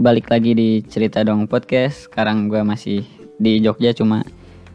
[0.00, 2.08] balik lagi di cerita dong podcast.
[2.08, 3.04] Sekarang gue masih
[3.36, 4.24] di Jogja cuma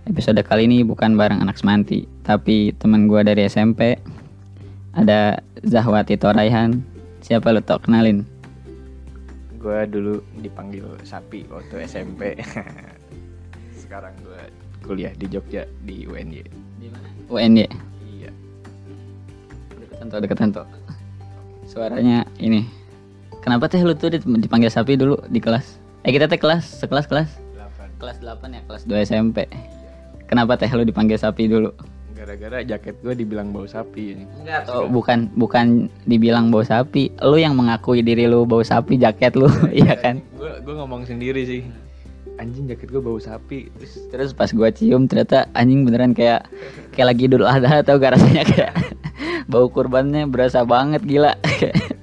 [0.06, 3.98] episode kali ini bukan bareng anak semanti, tapi teman gue dari SMP.
[4.94, 6.78] Ada Zahwati Toraihan.
[7.26, 8.22] Siapa lo tok kenalin?
[9.58, 12.38] Gue dulu dipanggil Sapi waktu SMP.
[13.82, 14.42] Sekarang gue
[14.86, 16.46] kuliah di Jogja di UNY.
[16.78, 17.08] Di mana?
[17.34, 17.66] UNY.
[18.14, 18.30] Iya.
[19.74, 20.68] Deketan tuh, deketan tuh.
[21.66, 22.85] Suaranya ini.
[23.46, 25.78] Kenapa teh lu tuh dipanggil Sapi dulu di kelas?
[26.02, 27.30] Eh kita teh kelas, sekelas kelas.
[27.54, 28.02] 8.
[28.02, 29.46] Kelas 8 ya, kelas 2 SMP.
[30.26, 31.70] Kenapa teh lu dipanggil Sapi dulu?
[32.18, 34.26] Gara-gara jaket gue dibilang bau sapi ini.
[34.42, 39.38] Enggak atau bukan bukan dibilang bau sapi, lu yang mengakui diri lu bau sapi jaket
[39.38, 39.46] lu,
[39.78, 40.26] iya kan?
[40.34, 41.62] Gue gue ngomong sendiri sih.
[42.42, 43.70] Anjing jaket gue bau sapi.
[43.78, 46.50] Terus Terus pas gua cium ternyata anjing beneran kayak
[46.98, 48.74] kayak lagi Idul Adha atau gak rasanya kayak
[49.52, 51.38] bau kurbannya berasa banget gila.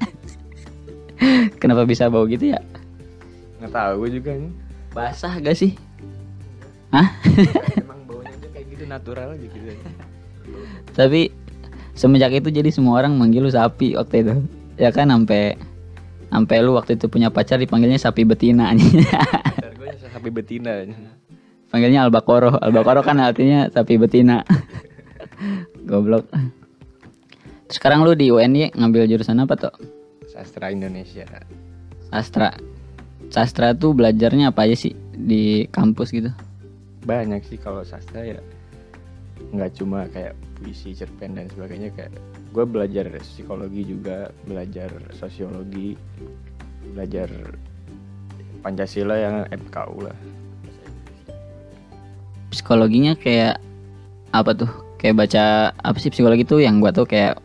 [1.61, 2.61] Kenapa bisa bau gitu ya?
[3.62, 4.53] nggak tahu gue juga nih.
[4.91, 5.78] Basah gak sih?
[6.91, 7.09] Hah?
[7.78, 9.67] Emang baunya aja kayak gitu natural aja gitu.
[10.93, 11.31] Tapi
[11.95, 14.34] semenjak itu jadi semua orang manggil lu sapi waktu itu.
[14.77, 15.55] Ya kan sampai
[16.27, 18.73] sampai lu waktu itu punya pacar dipanggilnya sapi betina
[19.78, 20.83] gue sapi betina.
[21.70, 22.59] Panggilnya albakoro.
[22.59, 24.43] Albakoro kan artinya sapi betina.
[25.87, 26.27] Goblok.
[27.70, 30.02] Terus sekarang lu di UNY ngambil jurusan apa tuh?
[30.43, 31.23] Sastra Indonesia.
[32.11, 32.51] Sastra.
[33.31, 36.34] Sastra tuh belajarnya apa aja sih di kampus gitu?
[37.07, 38.43] Banyak sih kalau sastra ya.
[39.55, 42.11] Nggak cuma kayak puisi, cerpen dan sebagainya kayak
[42.51, 45.95] gue belajar psikologi juga, belajar sosiologi,
[46.91, 47.31] belajar
[48.67, 50.19] Pancasila yang MKU lah.
[52.51, 53.62] Psikologinya kayak
[54.34, 54.71] apa tuh?
[54.99, 57.43] Kayak baca apa sih psikologi tuh yang gua tuh kayak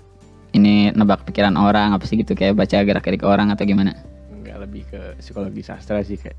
[0.56, 3.92] ini nebak pikiran orang apa sih gitu kayak baca gerak-gerik orang atau gimana?
[4.32, 6.38] nggak lebih ke psikologi sastra sih kayak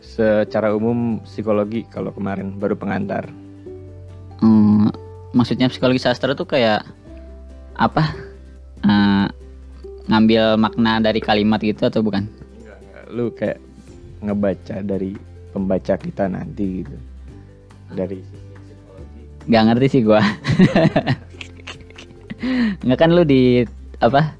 [0.00, 3.28] secara umum psikologi kalau kemarin baru pengantar
[4.38, 4.86] Hmm,
[5.34, 6.86] maksudnya psikologi sastra tuh kayak
[7.74, 8.14] apa?
[8.86, 9.26] Eh,
[10.06, 12.22] ngambil makna dari kalimat gitu atau bukan?
[12.62, 13.04] Nggak, nggak.
[13.10, 13.58] lu kayak
[14.22, 15.18] ngebaca dari
[15.50, 16.96] pembaca kita nanti gitu
[17.94, 18.22] dari
[19.48, 20.20] Gak ngerti sih gua.
[22.84, 23.66] Nggak kan lu di
[23.98, 24.34] apa?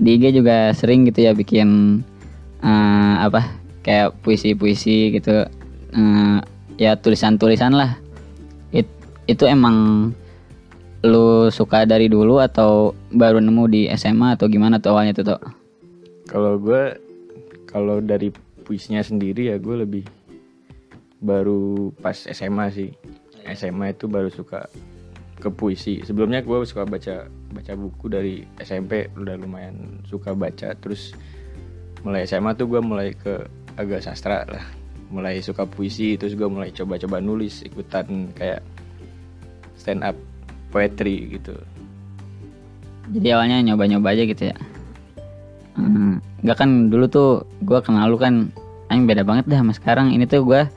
[0.00, 2.00] Di IG juga sering gitu ya bikin
[2.64, 3.52] eh, apa?
[3.84, 5.44] Kayak puisi-puisi gitu.
[5.92, 6.38] Eh,
[6.80, 7.98] ya tulisan-tulisan lah.
[8.72, 8.88] It-
[9.28, 10.10] itu emang
[11.02, 15.38] lu suka dari dulu atau baru nemu di SMA atau gimana tuh awalnya tuh?
[16.30, 16.94] Kalau gue
[17.66, 18.30] kalau dari
[18.62, 20.04] puisinya sendiri ya gue lebih
[21.18, 22.90] baru pas SMA sih
[23.54, 24.70] SMA itu baru suka
[25.42, 31.10] ke puisi sebelumnya gue suka baca baca buku dari SMP udah lumayan suka baca terus
[32.06, 33.42] mulai SMA tuh gue mulai ke
[33.74, 34.62] agak sastra lah
[35.10, 38.62] mulai suka puisi terus gue mulai coba-coba nulis ikutan kayak
[39.74, 40.14] stand up
[40.70, 41.58] poetry gitu
[43.12, 44.56] Jadi awalnya nyoba-nyoba aja gitu ya.
[45.76, 46.22] Hmm,
[46.54, 47.30] kan dulu tuh
[47.60, 48.48] gua kenal lu kan
[48.88, 50.14] Aing beda banget dah sama sekarang.
[50.16, 50.70] Ini tuh gua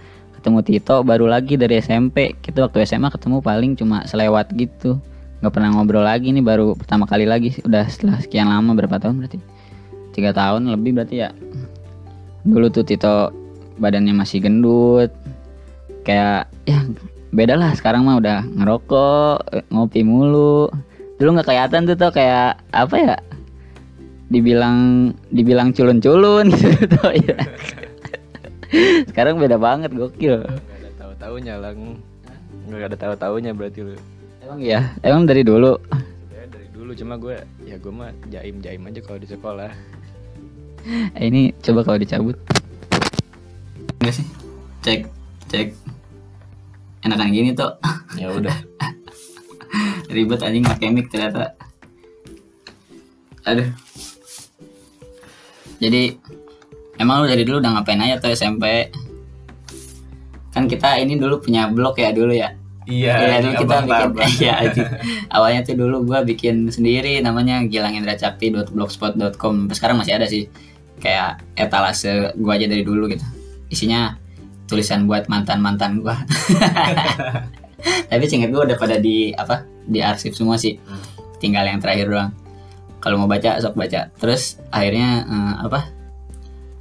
[0.46, 2.38] ketemu Tito baru lagi dari SMP.
[2.38, 5.02] Kita waktu SMA ketemu paling cuma selewat gitu.
[5.42, 7.58] Gak pernah ngobrol lagi nih baru pertama kali lagi.
[7.66, 9.42] Udah setelah sekian lama berapa tahun berarti?
[10.14, 11.34] Tiga tahun lebih berarti ya.
[12.46, 13.34] Dulu tuh Tito
[13.82, 15.10] badannya masih gendut.
[16.06, 16.78] Kayak ya
[17.34, 20.70] beda lah sekarang mah udah ngerokok ngopi mulu
[21.18, 23.16] dulu nggak kelihatan tuh tuh kayak apa ya
[24.30, 27.36] dibilang dibilang culun-culun gitu tuh ya.
[29.10, 30.44] sekarang beda banget gokil.
[30.46, 32.00] Nggak ada tahu-taunya lang.
[32.66, 33.96] Nggak ada tahu-taunya berarti lu.
[34.46, 35.78] Emang ya emang dari dulu?
[35.90, 39.72] Sebenarnya dari dulu cuma gue ya gue mah jaim jaim aja kalau di sekolah.
[41.18, 42.38] Eh, ini coba kalau dicabut.
[44.02, 44.28] Enggak sih?
[44.86, 45.10] Cek
[45.50, 45.68] cek.
[47.06, 47.74] Enakan gini tuh
[48.22, 48.54] ya udah.
[50.14, 51.58] Ribet anjing pakai mic ternyata.
[53.46, 53.70] Aduh.
[55.82, 56.18] Jadi
[57.00, 58.92] emang lu dari dulu udah ngapain aja tuh SMP
[60.56, 62.56] kan kita ini dulu punya blog ya dulu ya.
[62.88, 64.10] Iya Iya dulu kita bikin
[64.48, 64.88] iya anjing.
[65.36, 70.48] awalnya tuh dulu gua bikin sendiri namanya gilangindracakti.blogspot.com sampai sekarang masih ada sih.
[71.04, 73.26] Kayak etalase gua aja dari dulu gitu.
[73.68, 74.16] Isinya
[74.72, 76.16] tulisan buat mantan mantan gua.
[78.10, 80.80] Tapi singkat gua udah pada di apa di arsip semua sih.
[81.44, 82.32] Tinggal yang terakhir doang.
[83.04, 84.08] Kalau mau baca sok baca.
[84.16, 86.05] Terus akhirnya eh, apa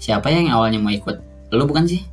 [0.05, 1.17] siapa yang awalnya mau ikut?
[1.57, 2.05] Lu bukan sih?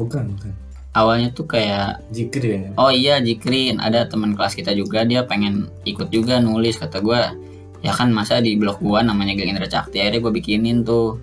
[0.00, 0.52] Bukan, bukan.
[0.94, 2.70] awalnya tuh kayak Jikri kayaknya.
[2.78, 3.82] Oh iya Jikrin.
[3.82, 7.34] Ada teman kelas kita juga dia pengen ikut juga nulis kata gua.
[7.82, 11.18] Ya kan masa di blog gua namanya Geng Indra Cakti akhirnya gua bikinin tuh.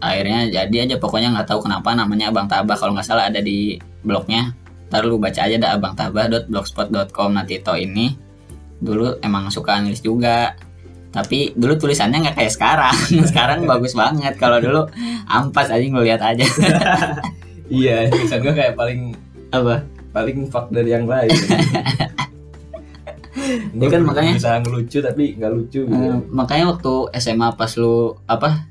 [0.00, 2.74] Akhirnya jadi aja pokoknya nggak tahu kenapa namanya Abang Tabah.
[2.80, 4.56] Kalau nggak salah ada di blognya.
[4.88, 8.12] Ntar lu baca aja dah abangtabah.blogspot.com nah Tito ini
[8.82, 10.56] dulu emang suka nulis juga
[11.12, 12.96] tapi dulu tulisannya nggak kayak sekarang.
[13.30, 14.34] Sekarang bagus banget.
[14.40, 14.88] Kalau dulu
[15.28, 16.44] ampas aja ngeliat aja.
[17.72, 19.16] Iya tulisan gue kayak paling
[19.48, 19.80] apa?
[20.12, 21.32] Paling fuck dari yang lain.
[23.72, 25.92] Ya kan, makanya- bisa ngelucu tapi nggak lucu gitu.
[25.92, 28.68] Eh, makanya waktu SMA pas lu apa?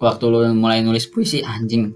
[0.00, 1.92] Waktu lu mulai nulis puisi anjing.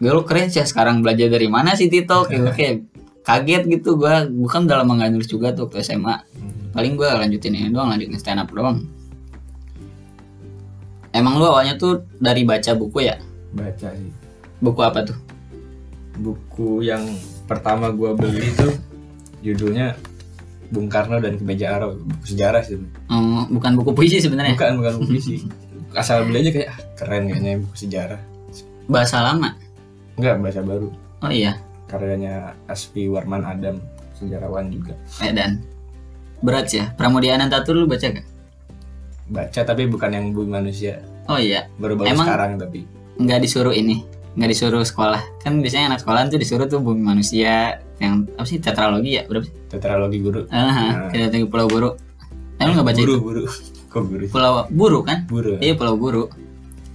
[0.00, 2.24] Gue lu keren sih sekarang belajar dari mana sih Tito?
[2.26, 2.88] Kayak,
[3.22, 4.00] kaget gitu.
[4.00, 6.16] Gue bukan udah lama nggak nulis juga tuh waktu SMA
[6.76, 8.84] paling gue lanjutin ini doang lanjutin stand up doang.
[11.16, 13.16] Emang lu awalnya tuh dari baca buku ya?
[13.56, 14.12] Baca sih.
[14.60, 15.16] Buku apa tuh?
[16.20, 17.00] Buku yang
[17.48, 18.76] pertama gua beli tuh
[19.40, 19.96] judulnya
[20.68, 21.96] Bung Karno dan Kemeja Arau.
[21.96, 22.76] Buku sejarah sih.
[23.08, 24.60] Oh, bukan buku puisi sebenarnya?
[24.60, 25.48] Bukan bukan buku puisi.
[25.96, 28.20] Asal beli aja kayak ah, keren kayaknya buku sejarah.
[28.84, 29.56] Bahasa lama?
[30.20, 30.92] Enggak bahasa baru.
[31.24, 31.56] Oh iya.
[31.88, 33.80] Karyanya Asfi Warman Adam
[34.20, 34.92] sejarawan juga.
[35.24, 35.64] Medan
[36.46, 36.94] berat sih ya.
[36.94, 38.22] Pramudia Anantatur lu baca gak
[39.26, 41.02] baca tapi bukan yang bumi manusia.
[41.26, 41.66] Oh iya.
[41.76, 42.86] Baru-baru Emang- sekarang tapi.
[43.16, 44.04] nggak disuruh ini
[44.36, 45.24] nggak disuruh sekolah.
[45.40, 49.22] Kan biasanya anak sekolah tuh disuruh tuh bumi manusia yang apa sih tetralogi ya?
[49.24, 49.54] Berapa sih?
[49.66, 50.44] Tetralogi guru.
[50.48, 51.10] Ah Nah.
[51.10, 51.90] kita tinggal pulau guru.
[52.56, 53.18] Eh, lu nggak baca buru itu?
[53.18, 53.42] buru
[53.90, 54.22] kok guru?
[54.22, 54.30] Sih?
[54.30, 55.18] pulau buru kan?
[55.26, 55.56] Buru.
[55.58, 56.22] Iya pulau guru.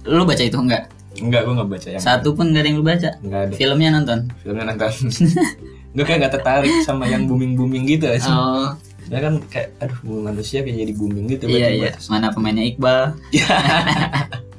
[0.04, 2.86] Lu baca itu enggak enggak gua nggak baca yang satu pun nggak ada yang lu
[2.86, 3.10] baca.
[3.20, 3.52] Enggak ada.
[3.52, 4.18] Filmnya nonton?
[4.40, 4.90] Filmnya nonton.
[5.92, 8.72] Gue kayak gak tertarik sama yang booming booming gitu aja oh
[9.10, 11.90] ya kan kayak aduh manusia kayak jadi booming gitu iya iya.
[12.06, 13.18] mana pemainnya Iqbal?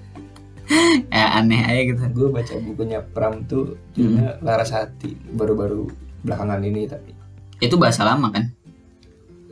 [1.12, 2.02] Ya aneh aja gitu.
[2.16, 5.86] Gue baca bukunya Pram tuh judulnya Larasati baru-baru
[6.24, 7.12] belakangan ini tapi
[7.60, 8.50] itu bahasa lama kan?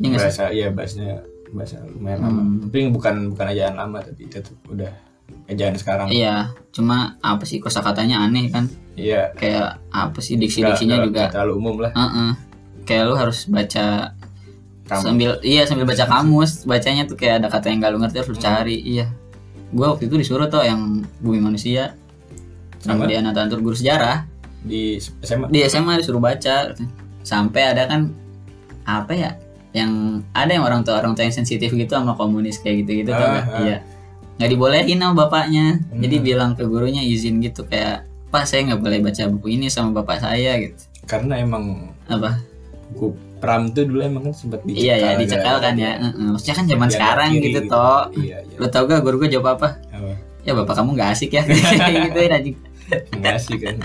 [0.02, 0.20] Iya sih?
[0.20, 1.22] bahasa iya bahasanya
[1.52, 2.42] bahasa lumayan lama.
[2.42, 2.58] Hmm.
[2.68, 4.92] tapi bukan bukan ejaan lama tapi tetap udah
[5.52, 6.08] ejaan sekarang.
[6.10, 8.72] Iya cuma apa sih kosakatanya aneh kan?
[8.96, 9.36] Iya.
[9.36, 11.30] Kayak apa sih diksi-diksinya juga?
[11.30, 11.92] terlalu umum lah.
[11.94, 12.32] Heeh.
[12.82, 14.18] kayak lu harus baca
[14.86, 15.02] Kamu.
[15.02, 16.64] sambil iya sambil baca kamus.
[16.64, 18.78] Bacanya tuh kayak ada kata yang gak lu ngerti harus lu cari.
[18.78, 19.06] Iya.
[19.72, 20.82] Gua waktu itu disuruh tuh yang
[21.20, 21.96] bumi manusia.
[22.78, 23.08] Sama Sama?
[23.08, 24.26] di Anatantur guru sejarah.
[24.62, 26.74] Di SMA di SMA disuruh baca.
[27.22, 28.10] Sampai ada kan
[28.84, 29.32] apa ya
[29.72, 33.12] yang ada yang orang tua orang tua yang sensitif gitu sama komunis kayak gitu gitu
[33.12, 33.62] tau Ah, ah.
[33.64, 33.78] iya.
[34.36, 35.80] Nggak dibolehin sama bapaknya.
[35.94, 36.26] Jadi Hmm.
[36.26, 40.20] bilang ke gurunya izin gitu kayak pak saya nggak boleh baca buku ini sama bapak
[40.20, 40.82] saya gitu.
[41.06, 42.42] Karena emang apa?
[42.92, 45.98] Buku Pram tuh dulu emang kan sempat dicekal iya ya dicekal kan ya.
[45.98, 46.30] Heeh.
[46.30, 48.56] maksudnya kan zaman sekarang kiri gitu toh iya iya.
[48.56, 49.82] Lu tau gak guru gue jawab apa?
[49.90, 50.14] Apa?
[50.42, 51.44] Ya bapak kamu nggak asik ya.
[52.06, 52.58] Gitu ya anjing.
[53.14, 53.76] nggak sih kan?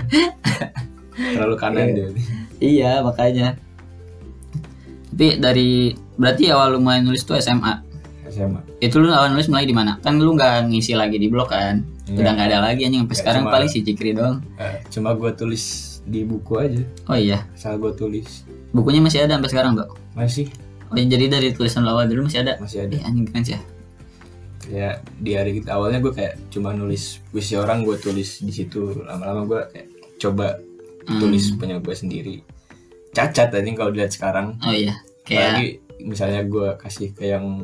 [1.13, 2.07] Terlalu kanan dia.
[2.57, 3.57] Iya makanya.
[5.07, 5.69] Tapi dari
[6.13, 7.73] berarti awal lu mulai nulis tuh SMA
[8.27, 9.97] SMA itu lu awal nulis mulai di mana?
[9.97, 11.81] Kan lu nggak ngisi lagi di blog kan?
[12.05, 12.17] Nggak.
[12.17, 14.37] udah nggak ada lagi anjing sampai Ya, sekarang cuma- paling si Cikri doang.
[14.55, 15.63] Eh, cuma gue tulis
[16.03, 16.81] di buku aja.
[17.05, 17.43] Oh iya?
[17.51, 20.47] Asal gue tulis bukunya masih ada sampai sekarang tuh masih?
[20.87, 22.55] Oh jadi dari tulisan awal dulu masih ada?
[22.57, 22.93] Masih ada.
[22.93, 23.61] Eh anjing keren sih ya.
[24.67, 28.95] Ya di hari kita awalnya gue kayak cuma nulis puisi orang gue tulis di situ.
[28.97, 29.87] Lama-lama gue kayak
[30.17, 30.47] coba
[31.03, 31.19] Hmm.
[31.19, 32.35] tulis punya gue sendiri.
[33.11, 34.59] Cacat tadi kalau dilihat sekarang.
[34.59, 34.99] Oh iya.
[35.23, 35.67] Kayak apalagi
[36.01, 37.63] misalnya gue kasih ke yang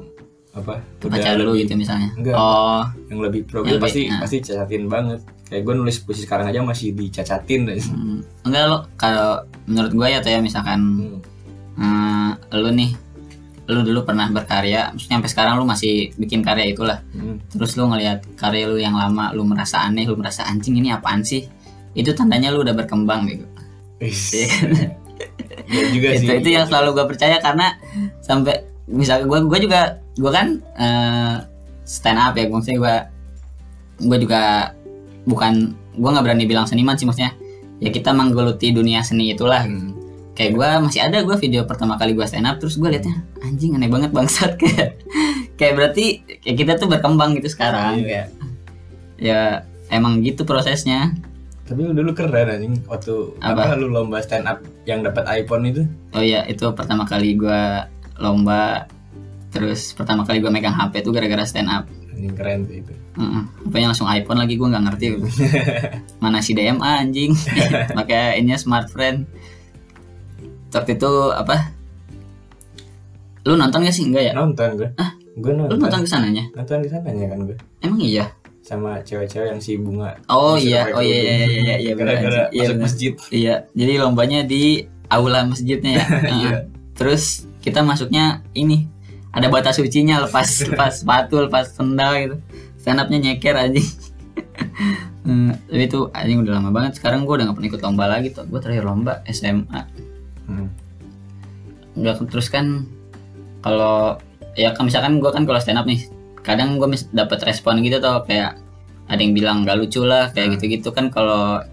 [0.54, 2.10] apa pacar lu lebih- gitu misalnya.
[2.14, 2.36] Enggak.
[2.36, 2.84] oh.
[3.08, 4.20] Yang lebih pro Yang pasti lebih- nah.
[4.22, 5.20] pasti cacatin banget
[5.54, 8.50] kayak gue nulis puisi sekarang aja masih dicacatin hmm.
[8.50, 10.82] enggak lo kalau menurut gue ya tuh ya misalkan
[11.74, 12.34] Hmm.
[12.54, 12.94] eh, lu nih
[13.70, 17.38] lu dulu pernah berkarya maksudnya sampai sekarang lu masih bikin karya itulah Hmm.
[17.54, 21.22] terus lu ngelihat karya lu yang lama lu merasa aneh lu merasa anjing ini apaan
[21.22, 21.46] sih
[21.94, 23.46] itu tandanya lu udah berkembang gitu.
[25.74, 27.78] Ya juga sih itu itu yang selalu gue percaya karena
[28.20, 29.82] sampai misalnya gue gue juga
[30.18, 31.36] gue kan eh,
[31.88, 32.96] stand up ya maksudnya gue
[34.04, 34.74] gue juga
[35.24, 35.54] bukan
[35.94, 37.32] gue nggak berani bilang seniman sih maksudnya
[37.78, 39.92] ya kita menggeluti dunia seni itulah Hmm.
[40.34, 43.74] kayak gue masih ada gue video pertama kali gue stand up terus gue liatnya anjing
[43.74, 44.98] aneh banget bangsat kayak
[45.54, 46.06] kayak berarti
[46.40, 48.28] kayak kita tuh berkembang gitu sekarang kayak
[49.16, 51.14] ya emang gitu prosesnya
[51.64, 53.72] Tapi lu dulu keren anjing waktu Apa?
[53.72, 53.80] apa?
[53.80, 55.86] lu lomba stand up yang dapat iPhone itu.
[56.12, 57.62] oh iya itu pertama kali gue
[58.18, 58.90] lomba
[59.50, 62.94] terus pertama kali gue megang HP tuh gara-gara stand up Anjing keren sih itu.
[63.14, 63.42] Heeh.
[63.64, 65.06] Apanya langsung iPhone lagi gue nggak ngerti
[66.22, 67.32] mana si DMA anjing
[67.98, 69.30] pakai ini smart friend
[70.70, 71.70] waktu itu apa
[73.44, 74.90] lu nonton gak sih enggak ya Nonton gue.
[75.36, 75.78] Gue lu nonton.
[75.78, 77.58] nonton ke sananya Nonton di sananya kan gue.
[77.80, 78.26] emang iya
[78.64, 80.16] Sama cewek-cewek yang si bunga.
[80.26, 82.56] oh iya oh iya iya iya iya bener, Gara-gara anjing.
[82.56, 83.14] iya masuk masjid.
[83.30, 86.06] iya jadi lombanya di aula masjidnya ya.
[86.40, 86.52] Iya.
[86.94, 87.24] terus
[87.60, 88.88] kita masuknya ini
[89.30, 92.36] ada batas sucinya lepas lepas sepatu lepas sendal gitu
[92.84, 93.88] stand upnya nyeker anjing.
[95.24, 97.00] Hmm, tapi itu anjing udah lama banget.
[97.00, 99.82] Sekarang gue udah gak pernah ikut lomba lagi tuh gue terakhir lomba SMA
[100.44, 100.68] Hmm.
[101.96, 102.84] nggak terus kan
[103.64, 104.20] kalau
[104.60, 106.04] ya kan misalkan gue kan kalau stand up nih
[106.44, 108.60] kadang gue dapat respon gitu tuh kayak
[109.08, 110.92] ada yang bilang gak lucu lah kayak gitu-gitu.
[110.92, 111.64] Kan kalau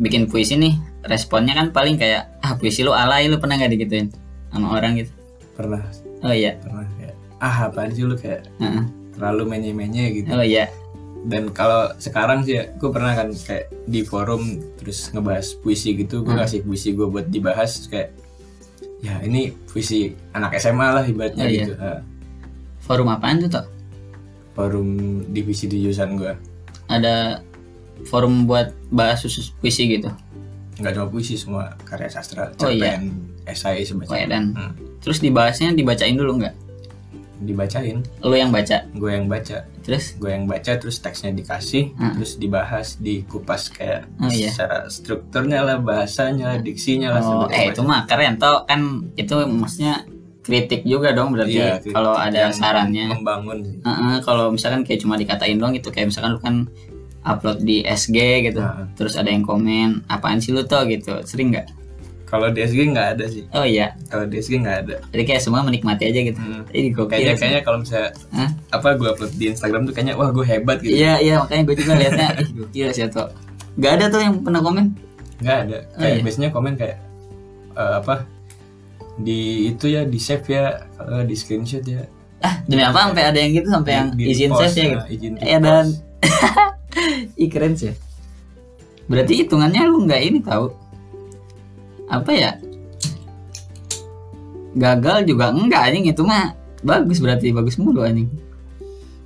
[0.00, 0.72] bikin puisi nih
[1.04, 4.08] responnya kan paling kayak ah puisi lu alay lu pernah gak digituin
[4.48, 4.96] sama orang?
[5.04, 5.12] gitu.
[5.52, 5.84] Pernah.
[6.24, 6.56] Oh iya.
[6.64, 8.16] Pernah kayak ah apaan sih lu?
[8.16, 9.03] kayak Heeh.
[9.14, 10.66] Terlalu menye-menye gitu oh iya
[11.24, 14.42] dan kalau sekarang sih ya gue pernah kan kayak di forum
[14.76, 16.42] terus ngebahas puisi gitu gue Hmm.
[16.42, 18.12] kasih puisi gue buat dibahas kayak
[19.00, 21.58] ya ini puisi anak SMA lah ibaratnya Oh, iya.
[21.62, 22.00] gitu Nah,
[22.78, 23.64] forum apaan tuh tuh
[24.52, 24.88] forum
[25.26, 26.32] divisi di jurusan gue
[26.86, 27.40] ada
[28.04, 30.12] forum buat bahas khusus puisi gitu
[30.74, 32.98] nggak cuma puisi semua karya sastra Oh, iya.
[32.98, 34.72] cerpen esai semacam oh, ya, dan Hmm.
[35.00, 36.54] terus dibahasnya dibacain dulu nggak
[37.44, 42.16] dibacain lu yang baca gue yang baca terus gue yang baca terus teksnya dikasih Hmm.
[42.16, 44.48] terus dibahas dikupas kayak Oh, iya.
[44.48, 48.80] secara strukturnya lah bahasanya diksinya lah Oh, eh itu mah keren toh kan
[49.14, 50.02] itu maksudnya
[50.40, 53.08] kritik juga dong berarti Iya, kalau ada sarannya.
[53.10, 53.80] membangun sih.
[53.80, 56.56] Heeh, kalau misalkan kayak cuma dikatain doang gitu kayak misalkan lu kan
[57.22, 58.12] upload di SG
[58.44, 58.84] gitu, Nah.
[58.92, 61.64] terus ada yang komen apaan sih lu toh gitu, sering nggak?
[62.34, 65.40] Kalau di SG nggak ada sih Oh iya, kalau di SG nggak ada jadi kayak
[65.40, 66.34] semua menikmati aja gitu.
[66.36, 66.66] Hmm.
[66.68, 67.40] Ini gokil kayaknya sih.
[67.40, 68.50] kayaknya kalau misalnya Hah?
[68.72, 71.76] apa gue upload di Instagram tuh kayaknya wah gue hebat gitu Iya iya makanya gue
[71.76, 73.30] juga liatnya ih gokil sih toh.
[73.76, 74.86] Gak ada tuh yang pernah komen.
[75.36, 76.22] nggak ada Oh, kayak iya.
[76.22, 76.96] biasanya komen kayak
[77.72, 78.14] eh, apa
[79.16, 82.02] di itu ya di save ya kalau nggak di screenshot ya
[82.40, 84.82] Ah demi apa sampai ada yang gitu sampai yang Di- di izin repost, save ya
[84.84, 84.94] gitu.
[84.94, 85.86] nah, izin Ya dan.
[87.36, 87.94] Ih keren sih.
[89.04, 90.72] Berarti hitungannya lu nggak ini tahu
[92.10, 92.52] apa ya?
[94.74, 98.28] Gagal juga enggak anjing itu mah bagus berarti bagus mulu anjing.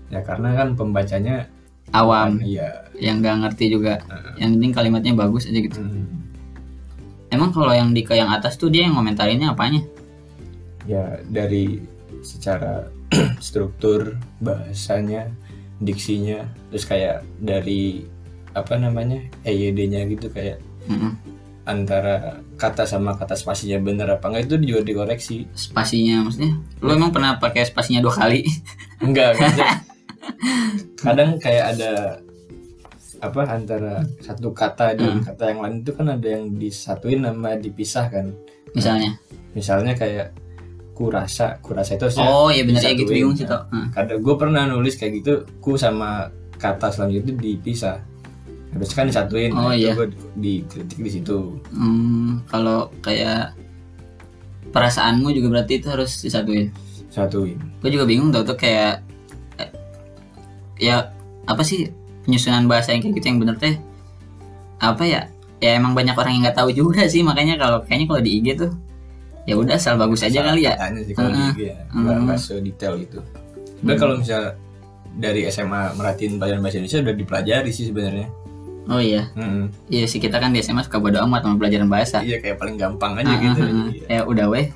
[0.08, 1.52] ya karena kan pembacanya
[1.92, 4.00] Awam iya yang nggak ngerti juga.
[4.40, 5.80] Yang penting kalimatnya bagus aja gitu.
[5.80, 6.04] Hmm.
[7.28, 9.84] Emang kalau yang di ke yang atas tuh dia yang komentarinnya apanya?
[10.88, 11.84] ya dari
[12.24, 12.88] secara
[13.44, 15.28] struktur bahasanya
[15.84, 18.02] diksinya terus kayak dari
[18.56, 20.58] apa namanya EYD-nya gitu kayak
[20.88, 21.14] Mm-mm.
[21.68, 26.58] antara kata sama kata spasinya bener apa enggak itu juga dikoreksi Spasinya maksudnya.
[26.82, 28.42] Lu emang pernah pakai spasinya dua kali?
[29.06, 29.38] enggak
[31.02, 32.18] kadang kayak ada
[33.18, 38.30] apa antara satu kata dan kata yang lain itu kan ada yang disatuin sama dipisahkan
[38.74, 39.18] Misalnya.
[39.54, 40.34] misalnya kayak
[40.94, 43.58] kurasa kurasa itu harusnya Oh iya bener ya gitu bingung sih toh.
[43.70, 43.86] Heeh.
[43.90, 48.02] kadang gue pernah nulis kayak gitu ku sama kata selanjutnya dipisah
[48.68, 49.50] harus kan disatuin.
[49.56, 49.96] Oh, nah, iya.
[49.96, 51.56] gue dikritik di situ.
[51.72, 53.56] Hmm, kalau kayak
[54.68, 56.68] perasaanmu juga berarti itu harus disatuin.
[57.08, 59.00] satuin gue juga bingung tau tuh kayak
[59.56, 59.72] eh,
[60.76, 61.08] ya
[61.48, 61.88] apa sih
[62.28, 63.74] penyusunan bahasa yang kayak gitu yang bener teh?
[64.78, 65.22] Apa ya?
[65.58, 68.46] Ya emang banyak orang yang nggak tahu juga sih makanya kalau kayaknya kalau di IG
[68.60, 68.70] tuh
[69.48, 70.76] ya udah asal bagus aja kali ya.
[71.00, 71.52] sih kalau di Heeh.
[71.56, 71.78] IG ya.
[71.96, 73.18] Nggak nggak sedetail itu.
[73.80, 74.50] Sebenarnya kalau misalnya
[75.18, 78.28] dari SMA merhatiin pelajaran bahasa Indonesia udah dipelajari sih sebenarnya
[78.88, 79.68] oh iya Mm-mm.
[79.86, 82.74] iya sih kita kan di SMA suka bodo amat sama pelajaran bahasa iya kayak paling
[82.74, 83.88] gampang aja Ah, gitu ah, ah.
[83.88, 84.04] Iya.
[84.10, 84.66] ya udah weh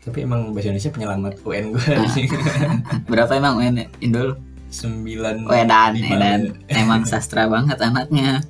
[0.00, 2.06] tapi emang bahasa Indonesia penyelamat UN gue Ah.
[2.06, 2.26] sih
[3.10, 4.36] berapa emang UN Indol
[4.68, 6.08] sembilan oh edan lima.
[6.14, 8.40] edan emang sastra banget anaknya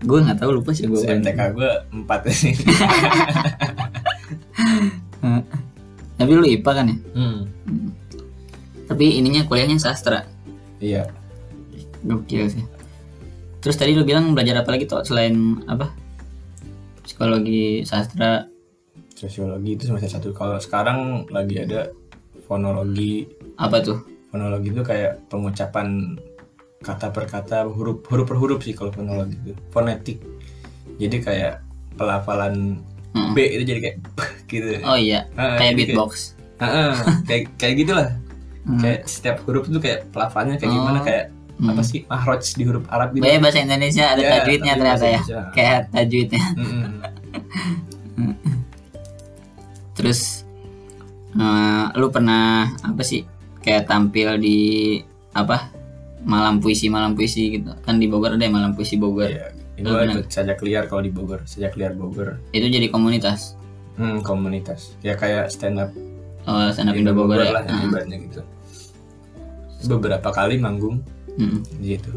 [0.00, 2.54] gue nggak tahu lupa sih gue MTK gue empat sih
[6.16, 7.38] tapi lu IPA kan ya Hmm.
[8.86, 10.26] tapi ininya kuliahnya sastra
[10.78, 11.06] iya
[12.00, 12.64] Gokil sih.
[13.60, 15.36] Terus tadi lu bilang belajar apa lagi tuh selain
[15.66, 15.92] apa?
[17.02, 18.46] Psikologi, sastra.
[19.12, 21.92] sosiologi itu semester satu kalau sekarang lagi ada
[22.46, 24.00] fonologi Apa tuh?
[24.26, 26.16] fonologi itu kayak pengucapan
[26.80, 30.24] kata per kata huruf huruf per huruf sih kalau fonologi itu fonetik
[30.96, 31.54] jadi kayak
[31.94, 33.34] pelafalan Hmm.
[33.34, 33.96] B itu jadi kayak
[34.48, 36.38] gitu Oh iya, Ah, kayak beatbox.
[36.56, 36.94] Ah, ah,
[37.26, 38.08] kayak kayak gitulah
[38.62, 38.78] Hmm.
[38.78, 41.04] kayak setiap huruf itu kayak pelafalannya kayak gimana Oh.
[41.04, 41.24] kayak
[41.60, 41.70] Hmm.
[41.70, 45.12] apa sih mahroj di huruf Arab gitu Banyak bahasa Indonesia ada Ya, tajwidnya ternyata ya.
[45.14, 45.40] Indonesia.
[45.52, 46.44] Kayak tajwidnya.
[46.56, 46.88] Mm-mm.
[49.92, 50.20] Terus
[51.32, 52.44] eh, lu pernah
[52.80, 53.22] apa sih
[53.60, 54.58] kayak tampil di
[55.30, 55.68] apa?
[56.20, 57.72] Malam puisi, malam puisi gitu.
[57.78, 59.24] Kan di Bogor ada ya malam puisi Bogor.
[59.26, 59.52] Iya.
[59.74, 60.14] Ini Lu gua pernah?
[60.14, 63.56] ikut sajak liar kalau di Bogor sajak liar Bogor Itu jadi komunitas.
[63.94, 65.88] hmm, komunitas ya kayak stand up
[66.42, 67.48] Oh, stand up di Indo Bogor ya.
[67.50, 67.80] lah Ah.
[67.82, 68.40] ibaratnya gitu
[69.82, 71.00] beberapa kali manggung
[71.38, 71.60] Hmm.
[71.78, 72.12] di situ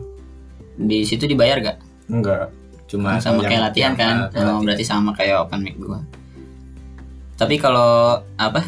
[0.73, 1.77] Di situ dibayar gak?
[2.09, 2.49] enggak
[2.89, 4.29] cuma sama kayak latihan kan?
[4.29, 5.97] kayak oh, berarti sama kayak open mic gua.
[7.33, 8.61] Tapi kalau apa?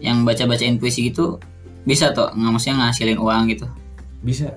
[0.00, 1.36] Yang baca bacain puisi gitu
[1.84, 3.66] bisa tuh nggak maksudnya ngasilin uang gitu?
[4.24, 4.56] Bisa.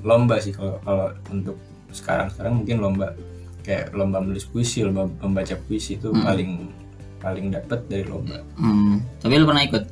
[0.00, 1.60] Lomba sih kalau kalau untuk
[1.92, 3.12] sekarang sekarang mungkin lomba.
[3.64, 6.72] Kayak lomba menulis puisi lomba membaca puisi itu paling
[7.20, 8.40] paling dapet dari lomba.
[8.56, 9.84] Hmm, tapi lu pernah ikut?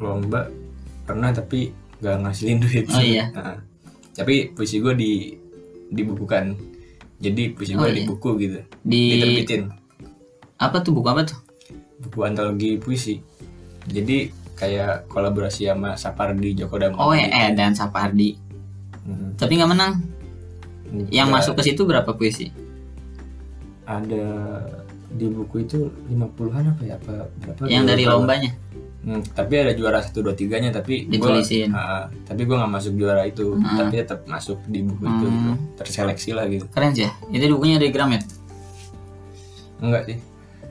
[0.00, 0.48] lomba
[1.04, 1.68] pernah tapi
[2.00, 3.28] gak ngasilin duit Oh, iya.
[3.30, 3.60] Nah,
[4.12, 5.12] tapi puisi gue di
[5.88, 6.56] dibukukan
[7.16, 8.08] jadi puisi gue Oh, di iya.
[8.08, 9.62] buku gitu Di diterbitin
[10.56, 11.38] apa tuh buku apa tuh?
[12.00, 13.20] buku antologi puisi
[13.84, 17.20] jadi kayak kolaborasi sama Sapardi Djoko Damono Oh gitu.
[17.22, 18.36] ya, eh dan Sapardi.
[19.00, 19.32] Hmm.
[19.32, 20.04] Tapi nggak menang.
[21.08, 22.52] Yang Nggak- masuk ke situ berapa puisi?
[23.82, 24.26] ada
[25.10, 28.50] di buku itu 50-an apa ya apa berapa Yang dari lombanya.
[29.00, 31.72] Hmm, tapi ada juara 1 2 3 nya tapi gua- Ditulisin.
[31.72, 33.80] Ah, tapi gua nggak masuk juara itu Ah.
[33.80, 35.32] tapi tetap masuk di buku itu Hmm.
[35.32, 35.52] gitu.
[35.74, 37.12] terseleksi lah gitu Keren sih ya.
[37.30, 38.22] Itu bukunya dari Gramet.
[39.78, 40.18] enggak sih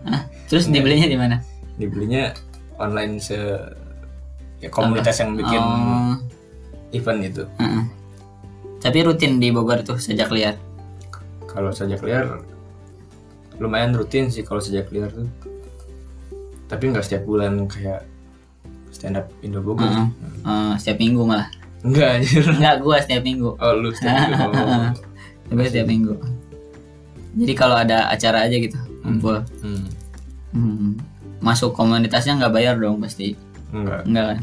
[0.03, 0.21] Hah?
[0.45, 1.41] Terus dibelinya di mana?
[1.75, 2.29] dibelinya
[2.77, 3.33] online se
[4.59, 6.13] ya komunitas yang bikin Oh,
[6.91, 7.83] event itu heeh.
[8.77, 10.53] Tapi rutin di Bogor tuh sejak liar.
[11.43, 12.45] kalau sejak liar
[13.55, 15.25] lumayan rutin sih kalau sejak liar tuh
[16.67, 18.05] tapi nggak setiap bulan kayak
[18.99, 20.07] stand up Indo Bogor Heeh.
[20.43, 21.47] Eh, setiap minggu malah.
[21.79, 23.49] enggak anjir Enggak, gua setiap minggu.
[23.63, 24.15] oh lu setiap
[24.51, 24.91] oh.
[25.49, 26.13] Gua setiap minggu.
[27.31, 29.39] Jadi kalau ada acara aja gitu, kumpul.
[29.59, 29.87] hmm.
[30.51, 30.91] Hmm.
[31.39, 33.33] Masuk komunitasnya nggak bayar dong pasti.
[33.69, 34.39] enggak Enggak kan?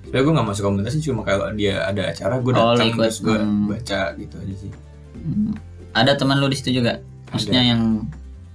[0.00, 3.02] Sebenernya gue gak masuk komunitas sih cuma kalau dia ada acara gue Oh, datang ikut.
[3.04, 3.66] terus gue Hmm.
[3.66, 4.70] baca gitu aja sih.
[5.16, 5.50] Hmm.
[5.92, 7.02] Ada teman lu di situ juga?
[7.28, 8.06] Maksudnya yang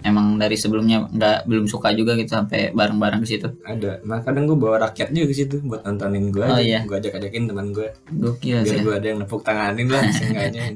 [0.01, 3.47] emang dari sebelumnya nggak belum suka juga gitu sampai bareng-bareng ke situ.
[3.61, 4.01] Ada.
[4.01, 6.61] Nah kadang gue bawa rakyat juga ke situ buat nontonin gue Oh, aja.
[6.61, 6.79] iya.
[6.81, 10.73] Gue ajak-ajakin teman gue Gokil biar gue ada yang nepuk tanganin lah seenggaknya.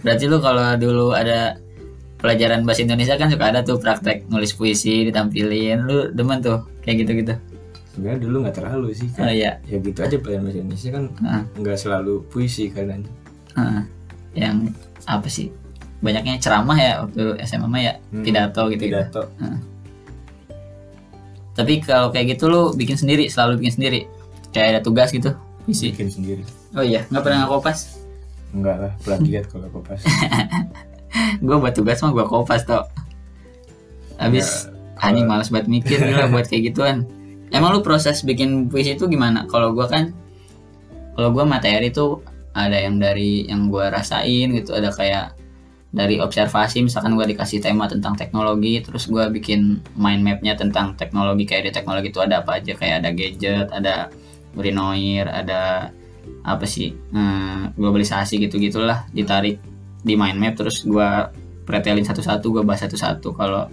[0.00, 1.60] Berarti lu kalau dulu ada
[2.16, 5.78] pelajaran bahasa Indonesia kan suka ada tuh praktek nulis puisi ditampilin.
[5.80, 7.34] Lu demen tuh kayak gitu-gitu.
[7.90, 9.30] Sebenarnya dulu nggak terlalu sih Oh kan.
[9.30, 9.58] iya.
[9.64, 11.42] Ya gitu aja pelajaran bahasa Indonesia kan Heeh.
[11.56, 13.02] nggak selalu puisi kadang.
[13.54, 13.82] Heeh.
[14.34, 14.56] Yang
[15.04, 15.48] apa sih?
[15.98, 18.86] Banyaknya ceramah ya waktu SMA mah ya Hmm, pidato gitu.
[18.86, 18.94] gitu.
[18.94, 19.22] Pidato.
[21.52, 24.00] Tapi kalau kayak gitu lu bikin sendiri, selalu bikin sendiri.
[24.48, 25.90] Kayak ada tugas gitu, puisi.
[25.90, 26.42] Bikin sendiri.
[26.72, 27.98] Oh iya, nggak pernah ngakopas.
[28.48, 30.00] Enggak lah, plagiat kalau kopas.
[31.40, 32.84] gue buat tugas mah gue kopas toh
[34.16, 37.08] habis Ya, anjing malas banget mikir gila buat kayak gituan
[37.48, 40.12] emang lu proses bikin puisi itu gimana kalau gue kan
[41.14, 42.20] kalau gue materi tuh
[42.52, 45.32] ada yang dari yang gue rasain gitu ada kayak
[45.88, 51.48] dari observasi misalkan gue dikasih tema tentang teknologi terus gue bikin mind mapnya tentang teknologi
[51.48, 54.12] kayak di teknologi itu ada apa aja kayak ada gadget ada
[54.52, 55.88] urinoir ada
[56.44, 59.56] apa sih hmm, globalisasi gitu gitulah ditarik
[60.04, 61.08] di mind map terus gue
[61.68, 63.36] pretelin satu-satu gue bahas satu-satu.
[63.36, 63.68] Kalau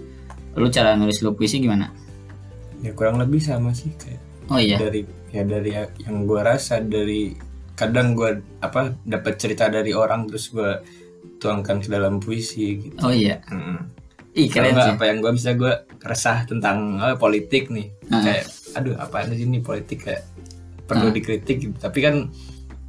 [0.60, 1.88] lu cara nulis lu puisi gimana?
[2.84, 4.19] Ya kurang lebih sama sih kayak
[4.51, 4.75] oh iya?
[4.75, 5.71] dari ya dari
[6.04, 7.32] yang gue rasa dari
[7.80, 10.84] kadang gue apa dapat cerita dari orang terus gue
[11.45, 12.97] tuangkan ke dalam puisi gitu.
[12.99, 13.86] oh iya Mm.
[14.34, 18.19] ih keren sih apa yang gue bisa gue resah tentang eh, politik nih Ah.
[18.19, 20.25] kayak aduh apa sih ini politik kayak
[20.84, 21.13] perlu Ah.
[21.13, 21.75] dikritik gitu.
[21.75, 22.27] tapi kan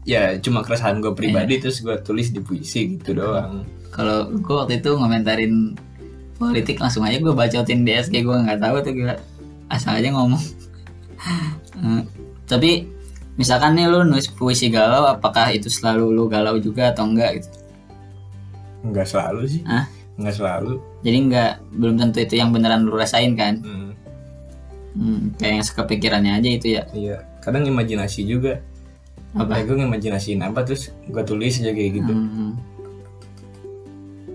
[0.02, 4.78] ya cuma keresahan gue pribadi terus gue tulis di puisi gitu doang kalau gue waktu
[4.78, 5.74] itu ngomentarin
[6.34, 9.14] politik langsung aja gue bacotin di SG gue nggak tahu tuh gila
[9.68, 10.42] asal aja ngomong
[11.76, 12.02] Eh,
[12.44, 12.86] tapi
[13.34, 17.48] misalkan nih lu nulis puisi galau apakah itu selalu lu galau juga atau enggak gitu
[18.90, 19.62] nggak selalu sih.
[19.66, 19.86] Hah?
[20.16, 20.80] nggak selalu.
[21.04, 23.60] Jadi nggak belum tentu itu yang beneran lu rasain kan?
[23.60, 23.92] Hmm,
[24.96, 26.82] Hmm, kayak yang sekepikirannya aja itu ya?
[26.90, 28.64] Iya kadang imajinasi juga.
[29.36, 29.60] Apa?
[29.60, 32.12] Apa gue ngimajinasiin apa terus gue tulis aja kayak gitu.
[32.16, 32.56] Hmm.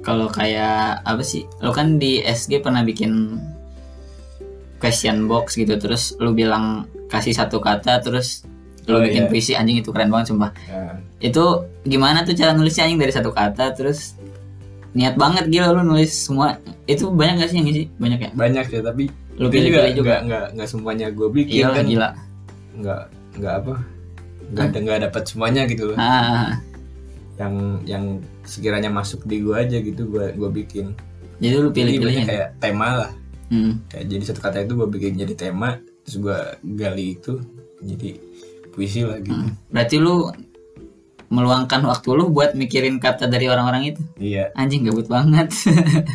[0.01, 1.49] Kalau kayak apa sih?
[1.61, 3.41] Lo kan di SG pernah bikin
[4.77, 8.45] question box gitu terus lu bilang kasih satu kata terus
[8.85, 9.29] lu Oh, bikin iya.
[9.29, 9.51] puisi.
[9.53, 10.53] Anjing itu keren banget sumpah.
[10.65, 12.97] Ya, Itu gimana tuh cara nulisnya anjing?
[12.97, 14.13] Dari satu kata terus
[14.91, 16.59] niat banget gila lu nulis semua.
[16.83, 17.83] Itu banyak gak sih yang ngisi?
[17.95, 18.29] Banyak ya?
[18.33, 20.03] banyak ya tapi Lu pilih-pilih juga.
[20.03, 22.09] nggak nggak nggak semuanya gue bikin Iya kan gila.
[22.73, 23.01] nggak
[23.33, 23.73] nggak apa
[24.47, 26.59] nggak ada nggak dapat semuanya gitu loh Ah,
[27.37, 28.03] yang yang
[28.43, 30.91] sekiranya masuk di gue aja gitu gue gue bikin
[31.37, 32.05] jadi lu jadi pilih-pilih.
[32.13, 33.11] banyak kayak tema lah
[33.47, 33.83] Hmm.
[33.85, 36.37] kayak jadi satu kata itu gue bikin jadi tema terus gue
[36.73, 37.39] gali itu
[37.79, 38.09] jadi
[38.69, 39.51] puisi lah gitu Hmm.
[39.67, 40.31] Berarti lu
[41.31, 44.01] meluangkan waktu lu buat mikirin kata dari orang-orang itu.
[44.19, 44.51] iya.
[44.53, 45.47] Anjing gabut banget.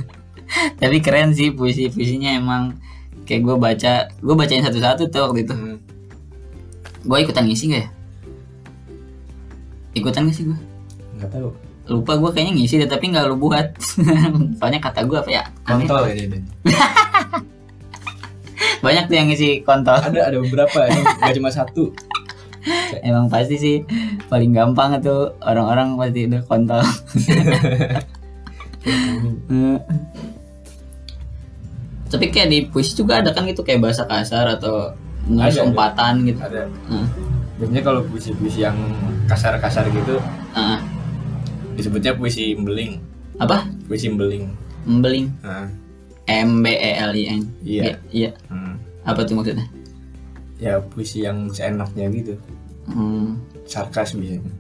[0.81, 2.77] Tapi keren sih puisi puisinya emang
[3.25, 5.55] kayak gue baca gue bacain satu-satu tuh waktu itu.
[5.57, 5.81] Hmm,
[7.03, 7.89] gue ikutan ngisi gak ya?
[9.97, 10.59] Ikutan gak sih gue
[11.17, 11.49] nggak tahu.
[11.87, 13.73] Lupa gue kayaknya ngisi deh tapi nggak lu buat.
[14.61, 15.43] Soalnya kata gue apa ya?
[15.65, 15.89] Aneh.
[15.89, 16.39] kontol ini.
[18.85, 19.97] banyak tuh yang ngisi kontol.
[19.97, 21.89] Ada ada beberapa ini nggak cuma satu
[23.07, 23.77] Emang pasti sih
[24.27, 26.83] paling gampang itu orang-orang pasti udah kontol.
[32.07, 34.95] Tapi kayak di puisi juga ada kan gitu kayak bahasa kasar atau
[35.27, 36.39] nulis umpatan gitu.
[36.39, 37.07] ada Heeh.
[37.59, 38.79] biasanya kalau puisi-puisi yang
[39.27, 40.23] kasar-kasar gitu
[40.55, 40.79] Heeh.
[41.75, 43.03] disebutnya puisi beling
[43.43, 43.67] apa?
[43.91, 44.55] puisi beling
[44.87, 45.35] Membeling.
[45.43, 45.67] nah,
[46.31, 47.43] M B E L I N.
[47.67, 47.99] Iya.
[48.15, 48.31] Iya.
[48.47, 48.79] hmm.
[49.03, 49.67] Apa tuh maksudnya?
[50.57, 52.33] ya puisi yang seenaknya gitu
[52.87, 53.37] Hmm.
[53.65, 54.53] sarkas biasanya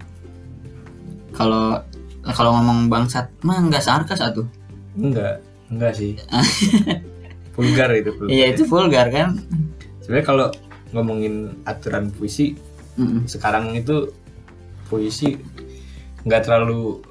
[1.31, 1.79] Kalau
[2.27, 4.47] kalau ngomong bangsat mah nggak sarkas atuh.
[4.95, 6.17] enggak enggak sih
[7.55, 8.31] vulgar itu vulgar.
[8.31, 9.29] Iya itu vulgar kan.
[10.01, 10.47] sebenarnya kalau
[10.89, 12.55] ngomongin aturan puisi
[12.95, 13.27] Mm-mm.
[13.27, 14.09] sekarang itu
[14.87, 15.37] puisi
[16.23, 17.03] nggak terlalu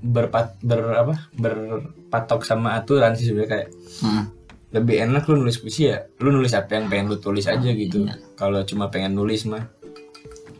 [0.00, 4.24] berpat ber apa berpatok sama aturan sih sebenarnya kayak Heeh.
[4.72, 8.04] lebih enak lu nulis puisi ya lu nulis apa yang pengen lu tulis aja gitu
[8.04, 8.20] Iya.
[8.34, 9.64] kalau cuma pengen nulis mah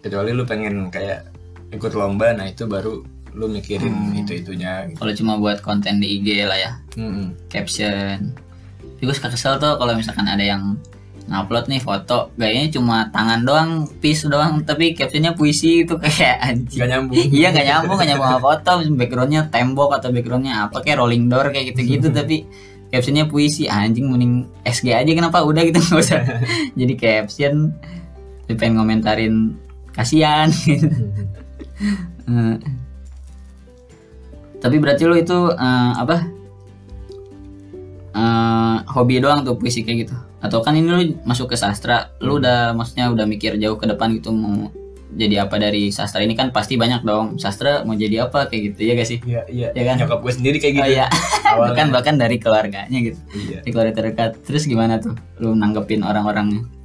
[0.04, 1.24] kecuali lu pengen kayak
[1.70, 3.00] ikut lomba nah itu baru
[3.32, 4.14] lu mikirin Hmm.
[4.14, 7.34] itu itunya gitu Kalau cuma buat konten di IG lah ya, Mm-mm.
[7.48, 8.30] caption.
[8.78, 10.78] Tapi gue suka kesel tuh kalau misalkan ada yang
[11.24, 16.78] ngupload nih foto, gayanya cuma tangan doang, piece doang, tapi captionnya puisi itu kayak anjing.
[16.78, 21.00] nggak nyambung iya nggak nyambung nggak nyambung sama foto backgroundnya tembok atau backgroundnya apa kayak
[21.00, 22.44] rolling door kayak gitu-gitu tapi
[22.86, 26.22] captionnya puisi anjing mending SG aja kenapa udah gitu nggak usah
[26.76, 27.74] jadi caption
[28.46, 29.56] pengen ngomentarin
[29.94, 30.50] kasihan.
[30.50, 30.86] Gitu.
[32.24, 32.56] Eh,
[34.58, 36.16] tapi berarti lu itu eh, apa?
[38.14, 40.16] Eh, hobi doang tuh puisi kayak gitu?
[40.44, 44.12] Atau kan ini lu masuk ke sastra lu udah maksudnya udah mikir jauh ke depan
[44.14, 44.68] gitu mau
[45.14, 46.34] jadi apa dari sastra ini?
[46.34, 49.18] Kan pasti banyak dong sastra mau jadi apa kayak gitu ya gak sih?
[49.22, 49.68] Iya iya.
[49.74, 49.94] Ya kan?
[50.02, 51.06] nyokap gue sendiri kayak oh gitu iya.
[51.54, 51.66] Awalnya.
[51.70, 53.20] bahkan bahkan dari keluarganya gitu.
[53.34, 53.62] Iya.
[53.62, 54.30] Dari keluarga terdekat.
[54.42, 56.83] Terus gimana tuh lu nanggepin orang-orangnya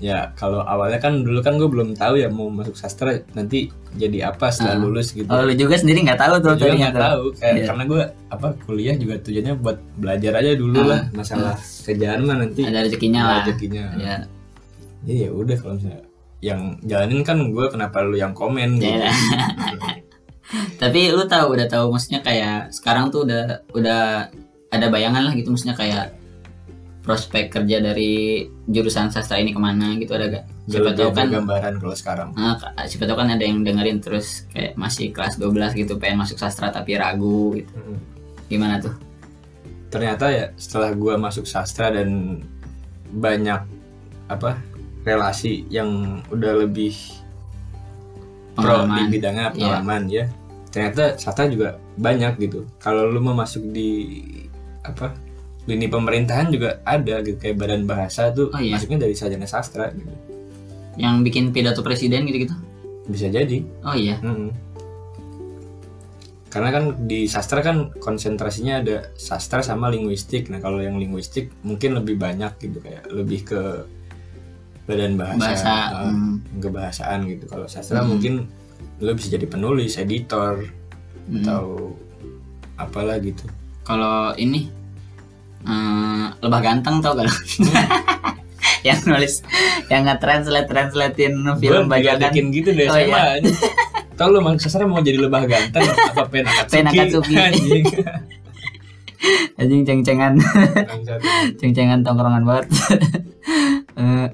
[0.00, 4.32] ya kalau awalnya kan dulu kan gue belum tahu ya mau masuk sastra nanti jadi
[4.32, 4.80] apa setelah Ah.
[4.80, 7.64] lulus gitu oh lu juga sendiri nggak tahu tuh juga nggak tahu kayak Iya.
[7.68, 10.86] karena gue apa kuliah juga tujuannya buat belajar aja dulu Ah.
[10.86, 14.16] lah masalah kerjaan mah nanti ada rezekinya lah rezekinya ya
[15.00, 16.00] jadi ya udah kalau misalnya
[16.40, 19.12] yang jalanin kan gue kenapa lu yang komen gitu Ya.
[20.82, 24.26] tapi lu tahu udah tahu maksudnya kayak sekarang tuh udah udah
[24.68, 26.16] ada bayangan lah gitu maksudnya kayak
[27.00, 30.44] prospek kerja dari jurusan sastra ini ke mana gitu ada gak?
[30.68, 34.76] Siapa tahu kan gambaran kalau sekarang Nah, siapa tahu kan ada yang dengerin terus kayak
[34.76, 37.72] masih kelas 12 gitu pengen masuk sastra tapi ragu gitu.
[38.46, 38.92] Gimana tuh?
[39.90, 42.38] ternyata ya setelah gue masuk sastra dan
[43.10, 43.58] banyak
[44.30, 44.54] apa
[45.02, 46.94] relasi yang udah lebih
[48.54, 49.54] pro di bidangnya Iya.
[49.56, 50.24] pengalaman ya
[50.70, 54.22] ternyata sastra juga banyak gitu kalau lu mau masuk di
[54.86, 55.10] apa
[55.62, 58.74] lini pemerintahan juga ada gitu kayak badan bahasa tuh Oh, iya.
[58.74, 60.08] masuknya dari sarjana sastra gitu
[60.96, 62.52] Yang bikin pidato presiden gitu-gitu?
[63.06, 64.16] bisa jadi Oh iya.
[64.20, 64.50] Mm-mm.
[66.46, 71.94] karena kan di sastra kan konsentrasinya ada sastra sama linguistik nah kalau yang linguistik mungkin
[71.94, 73.60] lebih banyak gitu kayak lebih ke
[74.82, 75.74] badan bahasa, Bahasa.
[75.92, 78.10] uh, hmm, kebahasaan gitu kalau sastra Hmm.
[78.10, 78.34] mungkin
[78.98, 80.66] lo bisa jadi penulis editor
[81.24, 81.36] hmm.
[81.40, 81.94] atau
[82.74, 83.46] apalah gitu
[83.80, 84.66] Kalau ini
[85.64, 87.28] eh, lebah ganteng tau gak?
[88.86, 89.44] yang nulis
[89.92, 93.44] yang nge-translate translatein film Gua bajakan gitu deh Oh, SMA
[94.20, 96.72] Tau lu sastra mau jadi lebah ganteng apa pen akatsuki?
[96.76, 97.34] Pen Akatsuki.
[97.36, 97.84] Anjing.
[99.60, 100.32] anjing ceng-cengan
[101.60, 102.66] ceng-cengan tongkrongan banget
[104.00, 104.28] Eh,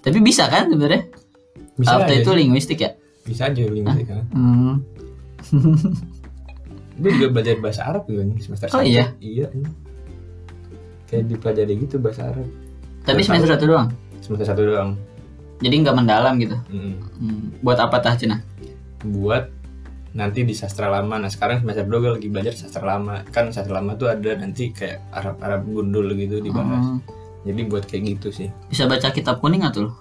[0.00, 1.04] tapi bisa kan sebenarnya
[1.76, 2.38] Bisa waktu itu sih.
[2.40, 4.24] linguistik ya bisa aja linguistik kan.
[4.32, 4.80] Hmm.
[6.94, 8.86] Gue juga belajar bahasa Arab juga nih semester Oh, satu.
[8.86, 9.10] iya?
[9.18, 9.46] Iya.
[9.50, 9.70] ini.
[11.04, 12.46] Kayak dipelajari gitu bahasa Arab.
[13.02, 14.96] tapi semester satu doang Semester satu doang.
[15.56, 16.94] jadi nggak mendalam gitu Mm.
[17.14, 17.44] Hmm.
[17.60, 18.40] buat apa tah cina
[19.02, 19.52] Buat
[20.10, 21.18] nanti di sastra lama.
[21.18, 23.20] Nah sekarang semester dua gue lagi belajar sastra lama.
[23.28, 26.80] Kan sastra lama tuh ada nanti kayak Arab Arab gundul gitu dibahas.
[26.88, 26.98] Hmm.
[27.42, 28.48] Jadi buat kayak gitu sih.
[28.64, 29.92] bisa baca kitab kuning tuh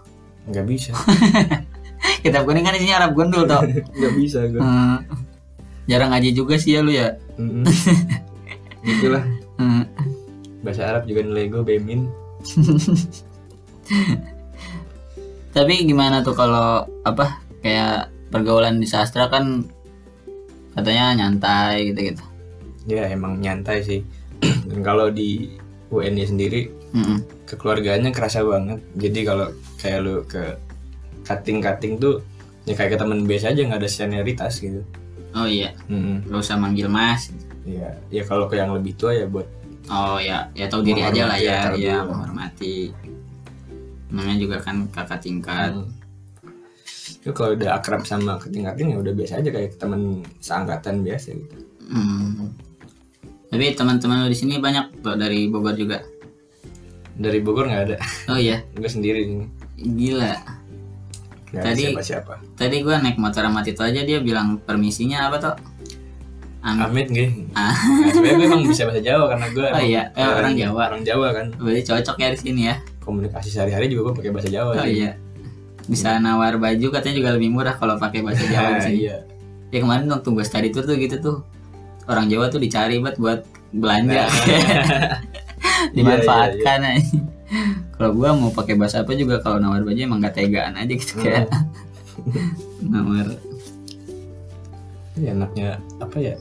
[0.46, 0.92] Nggak bisa.
[2.24, 3.66] kitab kuning kan isinya Arab gundul tau
[3.98, 4.62] Nggak bisa gue.
[4.62, 5.04] Hmm.
[5.90, 7.18] Jarang ngaji juga sih ya lu ya.
[8.84, 9.26] Gitulah.
[9.54, 9.86] Hmm.
[10.66, 12.10] Bahasa Arab juga nilai gue bemin.
[15.56, 19.62] tapi gimana tuh kalau apa kayak pergaulan di sastra kan
[20.74, 22.26] katanya nyantai gitu-gitu
[22.90, 24.02] Ya emang nyantai sih.
[24.68, 25.54] Dan kalau di
[25.94, 27.46] UN -nya sendiri Mm-mm.
[27.46, 30.58] kekeluargaannya kerasa banget jadi kalau kayak lu ke
[31.22, 32.26] cutting cutting tuh
[32.66, 34.82] ya kayak ke temen biasa aja nggak ada senioritas gitu
[35.36, 35.74] oh iya.
[35.90, 36.30] Mm-mm.
[36.30, 37.34] gak usah manggil mas.
[37.64, 39.48] Ya ya kalau ke yang lebih tua ya buat
[39.90, 40.50] oh ya.
[40.54, 41.74] Ya tahu diri aja lah ya.
[41.74, 42.10] ya diri.
[42.10, 42.76] menghormati.
[44.14, 45.74] Namanya juga kan kakak tingkat.
[45.74, 46.02] Hmm.
[47.24, 51.56] itu kalau udah akrab sama ketingkatin ya udah biasa aja kayak temen seangkatan biasa gitu.
[51.88, 52.52] Hmm.
[53.48, 56.04] tapi teman-teman lu di sini banyak tuh dari Bogor juga?
[57.16, 57.98] Dari Bogor nggak ada.
[58.28, 58.60] Oh iya?
[58.76, 59.48] Gue sendiri ini
[59.80, 60.63] gila
[61.54, 65.38] ada Tadi- siapa siapa tadi gua naik motor sama Tito aja dia bilang permisinya apa
[65.40, 65.56] tuh
[66.64, 67.76] Amit Amit gue Ah.
[67.76, 70.82] nah, sebenarnya gue emang bisa bahasa Jawa karena gue Oh iya, eh, orang Jawa.
[70.88, 74.48] orang Jawa kan berarti cocok ya di sini ya komunikasi sehari-hari juga gue pakai bahasa
[74.48, 74.96] Jawa oh sih.
[74.98, 75.12] iya
[75.84, 79.04] bisa nawar baju katanya juga lebih murah kalau pakai bahasa Jawa sini.
[79.04, 79.18] iya
[79.70, 81.38] ya kemarin waktu gue study tour tuh gitu tuh
[82.06, 84.32] orang Jawa tuh dicari buat buat belanja Nah.
[85.96, 87.20] dimanfaatkan aja.
[88.04, 91.16] Kalau gue mau pakai bahasa apa juga kalau nawar baju emang gak tegaan aja gitu
[91.18, 91.48] kayak
[92.84, 93.32] nawar
[95.14, 96.36] Ini enaknya apa ya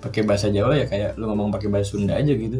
[0.00, 2.58] pakai bahasa Jawa ya kayak lu ngomong pakai bahasa Sunda aja gitu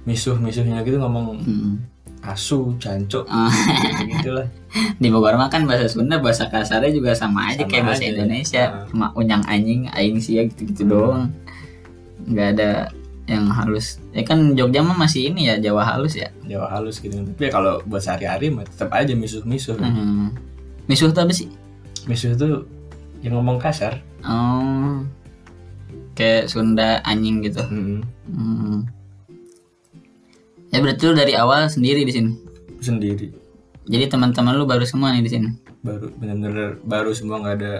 [0.00, 1.74] misuh misuhnya gitu ngomong Hmm.
[2.22, 3.48] asu cancok Ah.
[4.06, 4.46] gitu lah
[4.94, 8.10] di Bogor mah kan bahasa Sunda bahasa kasarnya juga sama aja Sama kayak bahasa aja.
[8.12, 8.84] Indonesia Ah.
[8.86, 10.92] cuma unyang anjing aing sih ya gitu-gitu Hmm.
[10.92, 11.22] doang
[12.22, 12.70] nggak ada
[13.30, 16.34] yang halus ya kan Jogja mah masih ini ya Jawa halus ya.
[16.42, 17.14] Jawa halus gitu.
[17.14, 20.34] Tapi ya kalau buat sehari-hari mah tetap aja misuh misuh Hmm.
[20.84, 21.46] misuh tuh apa sih?
[22.04, 22.66] Misuh tuh
[23.22, 24.02] yang ngomong kasar.
[24.20, 25.06] Oh.
[26.12, 27.62] Kayak Sunda anjing gitu.
[27.62, 28.02] Mm-mm.
[28.26, 28.78] Hmm.
[30.68, 32.30] ya berarti lu dari awal sendiri di sini?
[32.78, 33.30] Sendiri.
[33.84, 35.48] Jadi teman-teman lu baru semua nih di sini?
[35.80, 37.72] Baru bener-bener baru semua nggak ada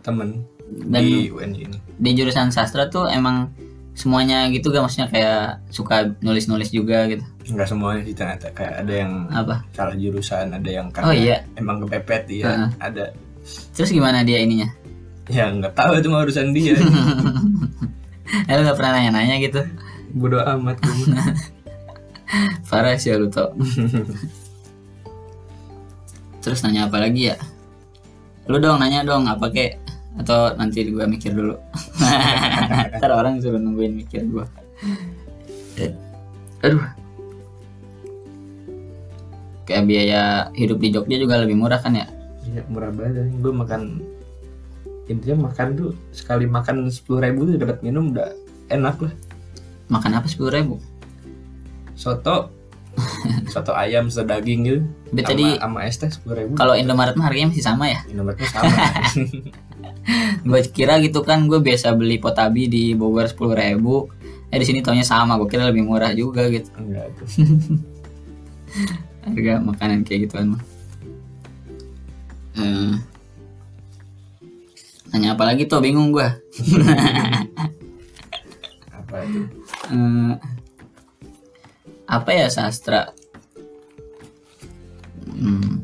[0.00, 0.44] temen
[0.82, 1.78] Dan- di UNJ ini.
[1.94, 3.52] di jurusan sastra tuh emang
[3.94, 7.22] semuanya gitu gak maksudnya kayak suka nulis-nulis juga gitu.
[7.46, 9.62] Nggak semuanya sih ternyata kayak ada yang apa?
[9.70, 11.46] salah jurusan ada yang Oh, iya.
[11.54, 12.68] emang kepepet dia Heeh.
[12.78, 13.04] ada.
[13.70, 14.66] Terus gimana dia ininya?
[15.30, 16.74] Ya nggak tahu itu mah urusan dia.
[18.24, 19.60] Eh, lu gak pernah nanya-nanya gitu?
[20.10, 20.80] Bodoh amat
[22.66, 23.54] parah sih lu tau
[26.40, 27.36] terus nanya apa lagi ya?
[28.44, 29.80] Lu dong nanya dong apa kek
[30.20, 31.58] atau nanti gua mikir dulu.
[32.98, 34.46] Ntar orang suruh nungguin mikir gua.
[35.78, 35.90] Eh,
[36.62, 36.82] aduh.
[39.64, 40.22] Kayak biaya
[40.52, 42.06] hidup di Jogja juga lebih murah kan ya?
[42.44, 43.32] Iya murah banget.
[43.40, 44.04] Gue makan
[45.08, 48.28] intinya makan tuh sekali makan sepuluh ribu tuh dapat minum udah
[48.68, 49.12] enak lah.
[49.88, 50.76] Makan apa sepuluh ribu?
[51.96, 52.52] Soto
[53.52, 54.80] soto ayam soto daging gitu.
[55.14, 56.52] Sama, tadi sama es teh sepuluh ribu.
[56.58, 58.00] kalau Indomaret mah harganya masih sama ya?
[58.10, 58.72] Nomornya sama.
[60.48, 64.12] Gue kira gitu kan gue biasa beli potabi di Bogor sepuluh ribu.
[64.52, 66.68] Eh di sini taunya sama gue kira lebih murah juga gitu.
[66.76, 67.28] Enggak tuh
[69.24, 70.62] harga makanan kayak gituan mah.
[72.54, 72.94] Eh,
[75.10, 75.80] nanya apa lagi tuh?
[75.80, 76.28] Bingung gue
[79.14, 79.40] apa itu?
[79.94, 80.32] Eh,
[82.14, 83.10] apa ya sastra?
[85.34, 85.82] Hmm.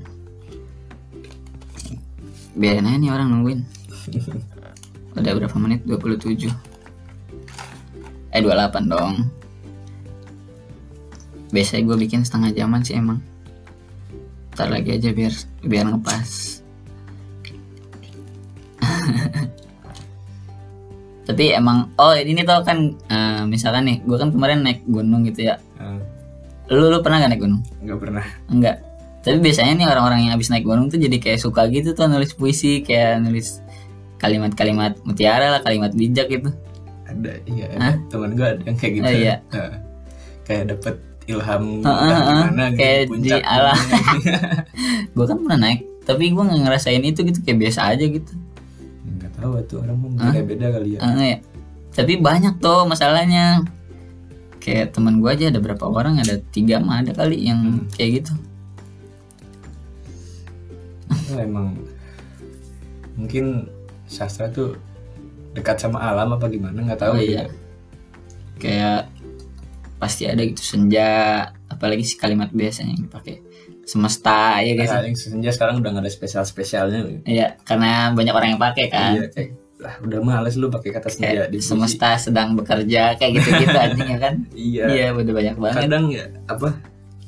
[2.54, 3.60] biarin aja nih orang nungguin.
[5.18, 5.82] Udah berapa menit?
[5.88, 6.50] 27
[8.30, 9.26] eh 28 dong.
[11.50, 13.18] Biasanya gue bikin setengah jaman sih emang.
[14.54, 15.34] Ntar lagi aja biar
[15.66, 16.62] biar ngepas.
[21.26, 25.50] Tapi emang oh ini tau kan eh, misalkan nih gue kan kemarin naik gunung gitu
[25.50, 25.58] ya
[26.70, 27.62] lu lu pernah gak naik gunung?
[27.82, 28.24] Nggak pernah.
[28.46, 32.08] Enggak tapi biasanya nih orang-orang yang habis naik gunung tuh jadi kayak suka gitu tuh
[32.08, 33.60] nulis puisi kayak nulis
[34.16, 36.48] kalimat-kalimat mutiara lah kalimat bijak gitu.
[37.04, 37.66] Ada iya.
[37.76, 39.04] Ada teman gue ada yang kayak gitu.
[39.04, 39.34] Oh, iya.
[40.48, 40.94] Kayak dapet
[41.28, 42.26] ilham Heeh, entah heeh.
[42.26, 43.78] gimana gitu, Kayak puncak di alam.
[45.14, 48.32] gue kan pernah naik tapi gue nggak ngerasain itu gitu kayak biasa aja gitu.
[49.04, 50.98] Nggak tahu tuh orang mah beda beda kali ya.
[51.04, 51.38] Eh, ya.
[51.92, 53.68] tapi banyak tuh masalahnya
[54.60, 57.88] kayak teman gue aja ada berapa orang ada tiga mah ada kali yang Hmm.
[57.90, 58.32] kayak gitu
[61.10, 61.74] Itu emang
[63.14, 63.66] mungkin
[64.06, 64.78] sastra tuh
[65.50, 67.50] dekat sama alam apa gimana nggak tahu Oh, iya.
[68.56, 69.10] kayak
[69.96, 71.08] pasti ada gitu senja
[71.66, 73.42] apalagi sih kalimat biasanya yang dipakai
[73.82, 78.50] semesta ya guys Nah, senja sekarang udah nggak ada spesial spesialnya Iya, karena banyak orang
[78.50, 79.12] yang pakai kan.
[79.14, 83.32] iya kayak lah udah males lu pakai kata senja Kayak di semesta sedang bekerja kayak
[83.34, 84.34] gitu-gitu anjing ya kan.
[84.52, 85.80] iya Iya, udah banyak banget.
[85.80, 86.68] kadang ya apa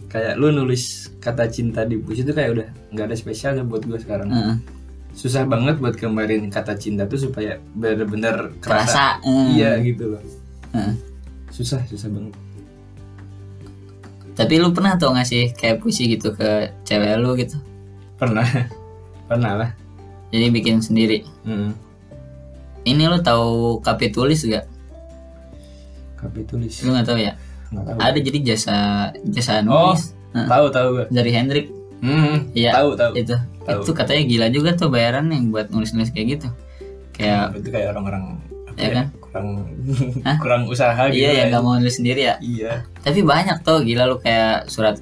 [0.06, 0.82] kayak lu nulis
[1.18, 4.56] kata cinta di puisi itu kayak udah nggak ada spesialnya buat gue sekarang Heeh.
[5.10, 9.16] susah banget buat kemarin kata cinta tuh supaya bener-bener kerasa
[9.50, 10.22] iya gitu loh
[10.70, 10.92] Heeh.
[11.48, 12.36] susah susah banget
[14.32, 17.56] Tapi lu pernah tuh ngasih kayak puisi gitu ke cewek lu gitu.
[18.16, 18.44] pernah
[19.28, 19.70] pernah lah
[20.28, 21.24] Jadi bikin sendiri.
[21.42, 21.72] hmm.
[22.82, 24.66] Ini lu tahu kapitulis gak?
[26.14, 27.34] Kapi tulis Lu nggak tahu ya?
[27.68, 28.76] nggak tahu Ada jadi jasa
[29.24, 29.90] jasa Oh.
[29.90, 30.46] nulis Heeh.
[30.46, 31.66] tahu tahu gue dari Hendrik.
[31.98, 32.70] Hmm, Iya.
[32.74, 33.12] tahu tahu.
[33.14, 33.80] itu Tahu.
[33.80, 36.48] itu katanya gila juga tuh bayaran yang buat nulis-nulis kayak gitu
[37.12, 39.06] kayak itu kayak orang-orang apa Ya ya, kan?
[39.20, 39.48] kurang
[40.26, 40.36] Hah?
[40.38, 41.20] kurang usaha gitu.
[41.20, 41.50] iya yang kan.
[41.52, 42.72] nggak mau nulis sendiri ya Iya.
[42.98, 44.98] tapi banyak tuh gila lu kayak surat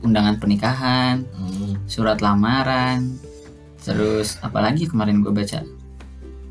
[0.00, 1.74] undangan pernikahan Hmm.
[1.84, 3.18] surat lamaran
[3.78, 5.60] terus apalagi kemarin gue baca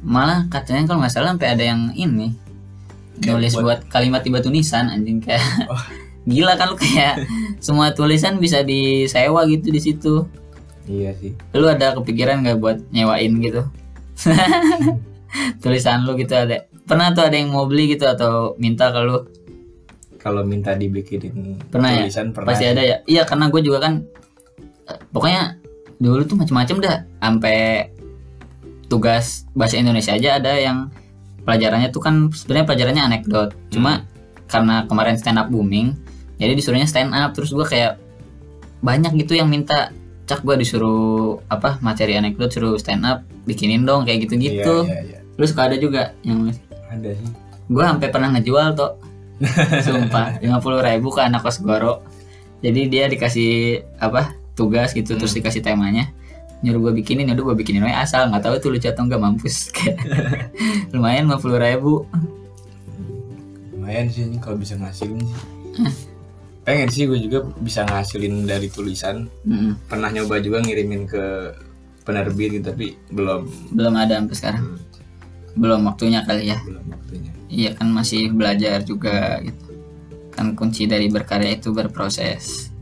[0.04, 2.36] malah katanya kalau nggak salah sampai ada yang ini
[3.16, 5.80] Kayak nulis buat- buat, kalimat tiba tulisan anjing kayak Oh.
[6.26, 7.24] gila kan lu kayak
[7.66, 10.14] semua tulisan bisa disewa gitu di situ
[10.84, 11.32] Iya sih.
[11.54, 13.64] lu ada kepikiran nggak buat nyewain gitu
[15.60, 19.24] tulisan lu gitu ada pernah tuh ada yang mau beli gitu atau minta ke lu
[20.18, 22.02] Kalau minta dibikinin Pernah ya?
[22.02, 22.48] tulisan pernah.
[22.50, 22.72] pasti sih.
[22.72, 23.94] ada ya iya karena gue juga kan
[24.86, 25.60] eh, pokoknya
[25.98, 27.92] dulu tuh macam-macam dah sampai
[28.94, 30.94] tugas bahasa Indonesia aja ada yang
[31.42, 33.50] pelajarannya tuh kan sebenarnya pelajarannya anekdot.
[33.74, 34.06] Cuma
[34.46, 35.98] karena kemarin stand up booming
[36.38, 37.34] jadi disuruhnya stand up.
[37.34, 37.98] Terus gue kayak
[38.86, 39.90] banyak gitu yang minta
[40.30, 44.86] cak gue disuruh apa materi anekdot suruh stand up bikinin dong kayak gitu-gitu.
[44.86, 45.38] Iya, iya, iya.
[45.42, 46.54] lu suka ada juga yang
[46.94, 47.30] Ada sih.
[47.74, 48.92] gue sampai pernah ngejual tuh
[49.82, 52.06] sumpah lima puluh ribu ke anak kos goro.
[52.62, 56.14] Jadi dia dikasih apa tugas gitu terus dikasih temanya
[56.64, 59.70] nyuruh gue bikinin yaudah gue bikinin aja asal nggak tahu itu lucu atau enggak mampus
[60.96, 62.08] lumayan lima puluh ribu
[63.76, 65.40] Lumayan sih ini kalau bisa ngasilin sih.
[66.64, 69.28] Pengen sih gue juga bisa ngasilin dari tulisan.
[69.44, 69.76] Mm-mm.
[69.92, 71.52] Pernah nyoba juga ngirimin ke
[72.08, 73.44] penerbit gitu, tapi belum
[73.76, 74.66] belum ada sampai sekarang
[75.60, 77.32] belum waktunya kali ya belum waktunya.
[77.48, 79.66] iya kan masih belajar juga gitu
[80.34, 82.74] kan kunci dari berkarya itu berproses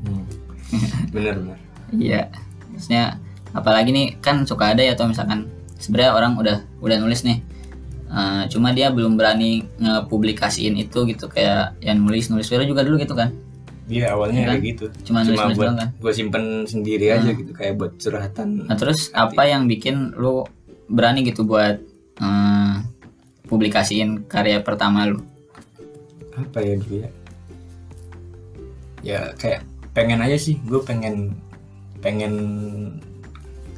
[1.12, 1.58] bener bener.
[1.92, 2.32] Iya,
[2.72, 3.20] maksudnya
[3.52, 7.42] apalagi nih kan suka ada ya atau misalkan sebenarnya orang udah udah nulis nih,
[8.08, 13.02] eh, cuma dia belum berani ngepublikasiin itu gitu kayak yang nulis nulis Vero juga dulu
[13.02, 13.34] gitu kan,
[13.92, 14.54] Iya awalnya Iya kan?
[14.56, 14.86] kayak gitu.
[15.12, 15.90] Cuma nulis-nulis buat doang kan?
[16.00, 18.48] gue simpen sendiri aja gitu kayak buat curhatan.
[18.72, 20.48] Nah terus apa yang bikin lu
[20.88, 21.76] berani gitu buat
[22.24, 22.76] eh,
[23.52, 25.20] publikasiin karya pertama lu?
[26.32, 27.10] apa ya dulu ya
[29.04, 31.36] ya kayak pengen aja sih gue pengen
[32.00, 32.34] pengen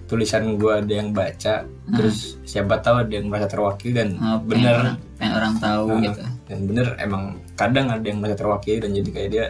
[0.03, 4.73] tulisan gue ada yang baca terus siapa tahu ada yang merasa terwakili dan pengen bener.
[4.75, 5.99] orang, pengen orang tahu Ah.
[6.01, 6.21] gitu.
[6.43, 9.45] dan bener emang kadang ada yang merasa terwakili dan jadi kayak dia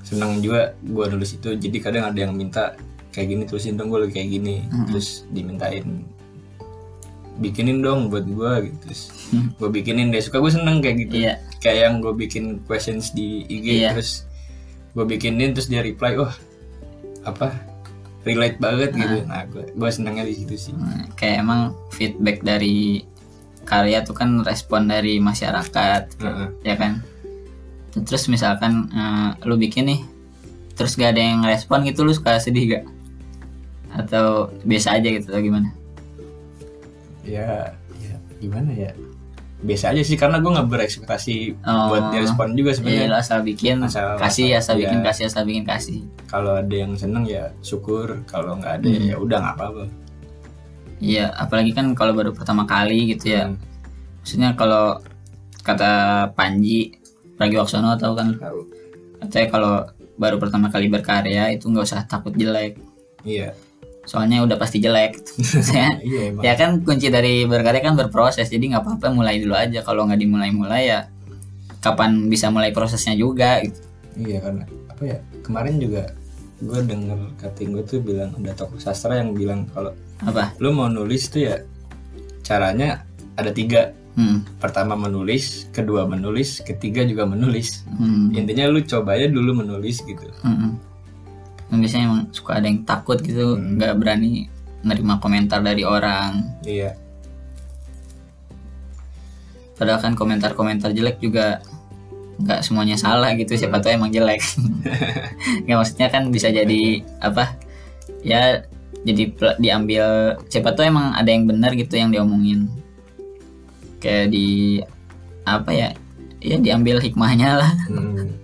[0.00, 1.48] senang juga gue nulis itu.
[1.50, 2.76] Jadi kadang ada yang minta
[3.08, 4.56] kayak gini tulisin dong gue lagi kayak gini
[4.86, 6.04] terus dimintain
[7.34, 8.76] bikinin dong buat gue gitu.
[8.84, 9.02] Terus
[9.58, 11.14] gue bikinin deh suka gue seneng kayak gitu.
[11.20, 13.90] Iya, kayak yang gue bikin questions di IG Iya.
[13.92, 14.28] terus
[14.92, 16.30] gue bikinin terus dia reply oh
[17.24, 17.50] apa
[18.24, 19.16] relate banget gitu.
[19.28, 19.44] Nah.
[19.46, 20.72] Gue gue senangnya di situ sih.
[20.72, 23.04] Nah, kayak emang feedback dari
[23.64, 26.48] karya tuh kan respon dari masyarakat Heeh.
[26.64, 27.04] ya kan?
[27.94, 30.00] Terus misalkan eh, lu bikin nih
[30.74, 32.84] terus gak ada yang respon gitu lu suka sedih gak?
[33.94, 35.70] Atau biasa aja gitu atau gimana?
[37.22, 38.90] Ya ya gimana ya
[39.64, 41.88] biasa aja sih karena gue nggak berekspektasi Oh.
[41.88, 45.06] buat direspon juga Iya, sebenarnya lu asal bikin Asal- kasih asal asal, bikin iya.
[45.06, 45.98] kasih asal bikin kasih.
[46.26, 49.04] Kalau ada yang seneng ya syukur kalau nggak ada Hmm.
[49.06, 49.84] ya udah nggak apa-apa.
[50.98, 53.44] Iya apalagi kan kalau baru pertama kali gitu ya.
[53.46, 53.56] Hmm,
[54.20, 55.00] maksudnya kalau
[55.60, 55.92] kata
[56.30, 56.92] Panji
[57.34, 58.28] Pragiwaksono tahu kan?
[58.36, 58.60] Tahu
[59.18, 59.72] katanya kalau
[60.14, 62.76] baru pertama kali berkarya itu nggak usah takut jelek.
[63.22, 63.56] Iya
[64.04, 65.20] soalnya udah pasti jelek.
[65.40, 68.48] Maksudnya, iya ya kan kunci dari berkarya kan berproses.
[68.48, 69.80] Jadi nggak apa-apa mulai dulu aja.
[69.84, 71.00] Kalau nggak dimulai-mulai ya
[71.84, 73.80] kapan bisa mulai prosesnya juga gitu.
[74.16, 76.16] Iya karena apa ya kemarin juga
[76.64, 79.92] gue denger kating gue tuh bilang ada tokoh sastra yang bilang kalau
[80.24, 80.56] apa?
[80.62, 81.56] lu mau nulis tuh ya
[82.40, 83.04] caranya
[83.36, 83.92] ada tiga.
[84.14, 87.82] Hmm, pertama menulis kedua menulis ketiga juga menulis.
[87.90, 90.30] Hmm, intinya lu coba aja dulu menulis gitu.
[90.46, 90.78] Hmm,
[91.80, 93.78] biasanya emang suka ada yang takut gitu Hmm.
[93.78, 94.48] nggak berani
[94.84, 96.60] nerima komentar dari orang.
[96.62, 96.94] Iya.
[99.74, 101.58] Padahal kan komentar-komentar jelek juga
[102.34, 104.42] nggak semuanya salah gitu siapa tahu emang jelek.
[105.66, 107.54] Nggak maksudnya kan bisa jadi apa
[108.26, 108.62] ya
[109.06, 109.30] jadi
[109.62, 112.66] diambil siapa tahu emang ada yang benar gitu yang diomongin.
[114.02, 114.78] Kayak di
[115.46, 115.88] apa ya
[116.42, 117.72] ya diambil hikmahnya lah.
[117.88, 118.34] Hmm.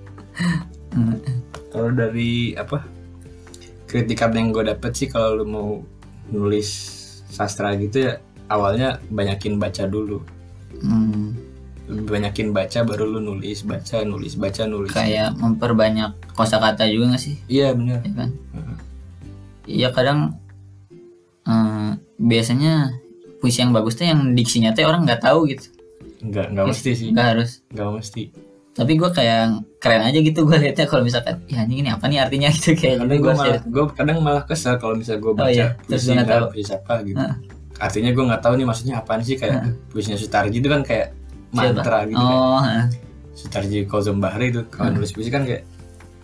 [1.72, 2.82] kalau dari apa
[3.90, 5.68] kritikan yang gue dapet sih kalau lu mau
[6.30, 6.70] nulis
[7.26, 10.22] sastra gitu ya awalnya banyakin baca dulu.
[10.78, 11.34] Hmm,
[12.06, 14.94] banyakin baca baru lu nulis baca nulis baca nulis.
[14.94, 17.36] Kayak memperbanyak kosakata juga nggak sih?
[17.50, 18.30] Iya benar ya kan?
[19.66, 20.38] Iya kadang
[21.50, 21.90] eh,
[22.22, 22.94] biasanya
[23.42, 25.66] puisi yang bagus tuh yang diksinya tuh orang nggak tahu gitu.
[26.22, 27.08] Nggak nggak mesti sih.
[27.10, 27.50] nggak harus.
[27.74, 28.22] Nggak mesti
[28.70, 32.22] tapi gue kayak keren aja gitu gue liatnya kalau misalkan ya ini, ini apa nih
[32.22, 32.48] artinya?
[32.54, 35.50] Gitu kayak kadang gitu gue gue malah gue kadang malah kesel kalau misalnya gue baca
[35.50, 36.46] iya, terus lu nggak tahu.
[36.54, 37.16] puisi apa gitu.
[37.18, 37.36] Heeh.
[37.80, 41.16] artinya gue nggak tahu nih maksudnya apaan sih kayak puisinya Sutarji itu kan kayak
[41.50, 42.36] mantra gitu kan.
[42.38, 42.84] Oh heeh.
[43.34, 45.64] Sutarji Kozom Bahri itu kalau nulis puisi kan kayak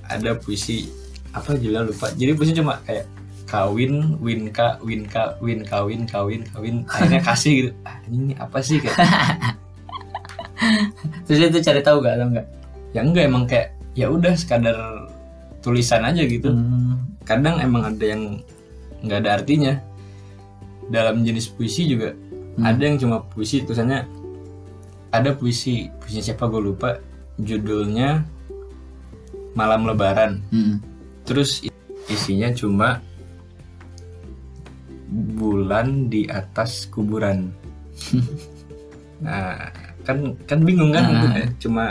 [0.06, 0.92] ada puisi
[1.32, 2.12] apa judulnya lupa.
[2.12, 3.08] Jadi puisi cuma kayak
[3.48, 7.70] kawin winka winka win kawin kawin kawin akhirnya kasih gitu.
[7.88, 8.78] Ah, ini apa sih?
[8.78, 8.94] kayak
[11.26, 12.46] terus itu cari tahu gak atau enggak
[12.94, 14.76] ya enggak emang kayak ya udah sekadar
[15.64, 16.52] tulisan aja gitu.
[16.52, 17.02] Hmm.
[17.26, 18.22] kadang emang ada yang
[19.02, 19.74] nggak ada artinya.
[20.86, 22.14] Dalam jenis puisi juga
[22.56, 22.64] Hmm.
[22.64, 24.08] ada yang cuma puisi tulisannya
[25.12, 25.92] ada puisi.
[26.00, 26.96] Puisinya siapa gue lupa.
[27.36, 28.24] Judulnya
[29.52, 30.40] malam lebaran.
[30.52, 30.80] Hmm.
[31.26, 31.58] terus
[32.06, 33.02] isinya cuma
[35.36, 37.50] bulan di atas kuburan.
[39.16, 39.72] Nah
[40.06, 41.34] kan kan bingung kan Nah.
[41.34, 41.46] ya.
[41.62, 41.84] cuma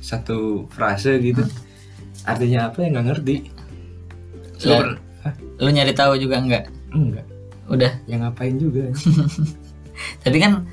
[0.00, 1.44] satu frase gitu
[2.24, 3.36] artinya apa ya nggak ngerti
[4.60, 4.80] Lu Ya.
[5.56, 7.24] lu nyari tahu juga enggak enggak
[7.68, 8.88] udah ya ngapain juga
[10.24, 10.64] tapi kan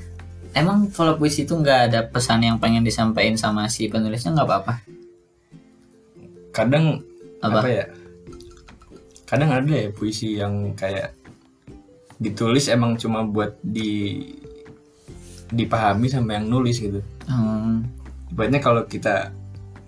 [0.52, 4.74] emang kalau puisi itu nggak ada pesan yang pengen disampaikan sama si penulisnya nggak apa-apa
[6.50, 7.04] kadang
[7.38, 7.60] Apa?
[7.60, 7.68] apa?
[7.68, 7.84] ya
[9.24, 11.12] kadang ada ya puisi yang kayak
[12.18, 14.24] ditulis emang cuma buat di
[15.50, 17.84] dipahami sama yang nulis gitu Hmm.
[18.28, 19.32] ibaratnya kalau kita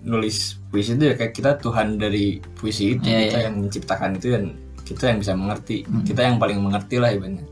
[0.01, 3.45] nulis puisi itu ya kayak kita Tuhan dari puisi itu Iya, kita iya.
[3.45, 4.43] yang menciptakan itu dan
[4.81, 7.45] kita yang bisa mengerti kita yang paling mengerti lah ibaratnya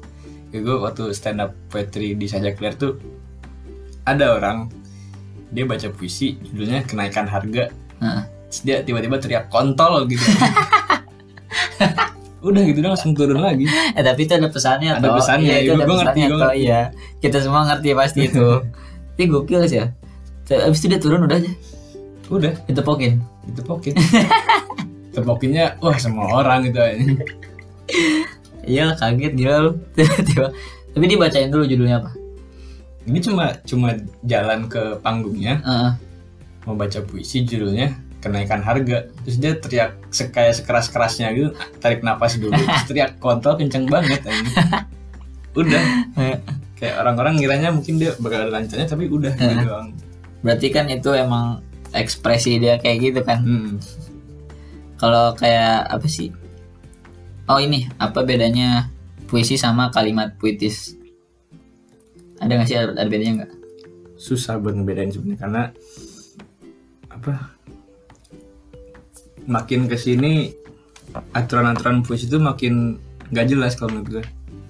[0.50, 2.98] ya gue waktu stand up poetry di Sajak Clear tuh
[4.04, 4.70] ada orang
[5.50, 8.24] dia baca puisi judulnya kenaikan harga Heeh.
[8.50, 10.26] Terus dia tiba-tiba teriak kontol gitu
[12.40, 13.68] udah gitu dia langsung turun lagi.
[13.98, 15.16] Eh tapi itu ada pesannya Ada toh.
[15.20, 16.60] pesannya, iya, itu ada ngerti, pesannya gua toh, ngerti.
[16.64, 16.82] iya
[17.20, 18.48] kita semua ngerti pasti itu.
[19.20, 19.88] Tapi gokil sih ya.
[20.50, 21.52] Abis itu dia turun udah aja.
[22.32, 22.54] Udah.
[22.66, 23.20] Ditepokin.
[23.52, 23.94] Ditepokin.
[25.14, 26.96] Tepokinnya wah semua orang gitu aja
[28.64, 29.72] iya kaget gila lu.
[29.98, 30.54] Tiba-tiba.
[30.94, 32.12] Tapi dia bacain dulu judulnya apa?
[33.10, 33.90] Ini cuma cuma
[34.22, 35.60] jalan ke panggungnya.
[35.66, 35.92] Heeh.
[36.64, 39.08] mau baca puisi judulnya kenaikan harga.
[39.24, 41.50] Terus dia teriak se- kayak sekeras kerasnya gitu
[41.80, 42.54] tarik napas dulu.
[42.54, 44.56] Terus teriak kontol kenceng banget anjing.
[45.56, 45.84] udah.
[46.76, 49.92] Kayak orang-orang ngiranya mungkin dia bakal ada lancarnya tapi udah gitu doang.
[50.40, 51.60] Berarti kan itu emang
[51.92, 53.40] ekspresi dia kayak gitu kan?
[53.44, 53.72] Hmm.
[54.96, 56.32] kalau kayak apa sih?
[57.48, 57.88] Oh ini.
[57.98, 58.92] Apa bedanya
[59.26, 60.96] puisi sama kalimat puitis?
[62.40, 62.76] Ada nggak sih?
[62.76, 63.52] Ada, ada bedanya nggak?
[64.16, 65.62] Susah buat ngebedain sebenarnya karena
[67.10, 67.52] apa
[69.50, 70.54] makin ke sini
[71.34, 73.02] aturan-aturan puisi itu makin
[73.34, 74.24] nggak jelas kalau menurut gue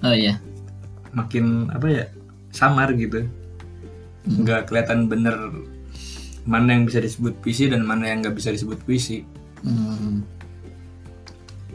[0.07, 0.39] oh iya.
[1.11, 2.05] Makin apa ya
[2.53, 3.25] samar gitu.
[4.23, 5.35] Nggak kelihatan bener
[6.47, 9.25] mana yang bisa disebut puisi dan mana yang nggak bisa disebut puisi.
[9.65, 10.23] Hmm.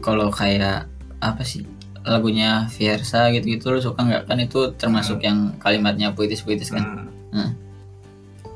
[0.00, 0.88] Kalau kayak
[1.20, 1.66] apa sih
[2.04, 4.22] lagunya Fiersa gitu-gitu lu suka nggak?
[4.30, 6.84] Kan itu termasuk yang kalimatnya puitis-puitis kan?
[6.84, 7.50] Nah, Hmm.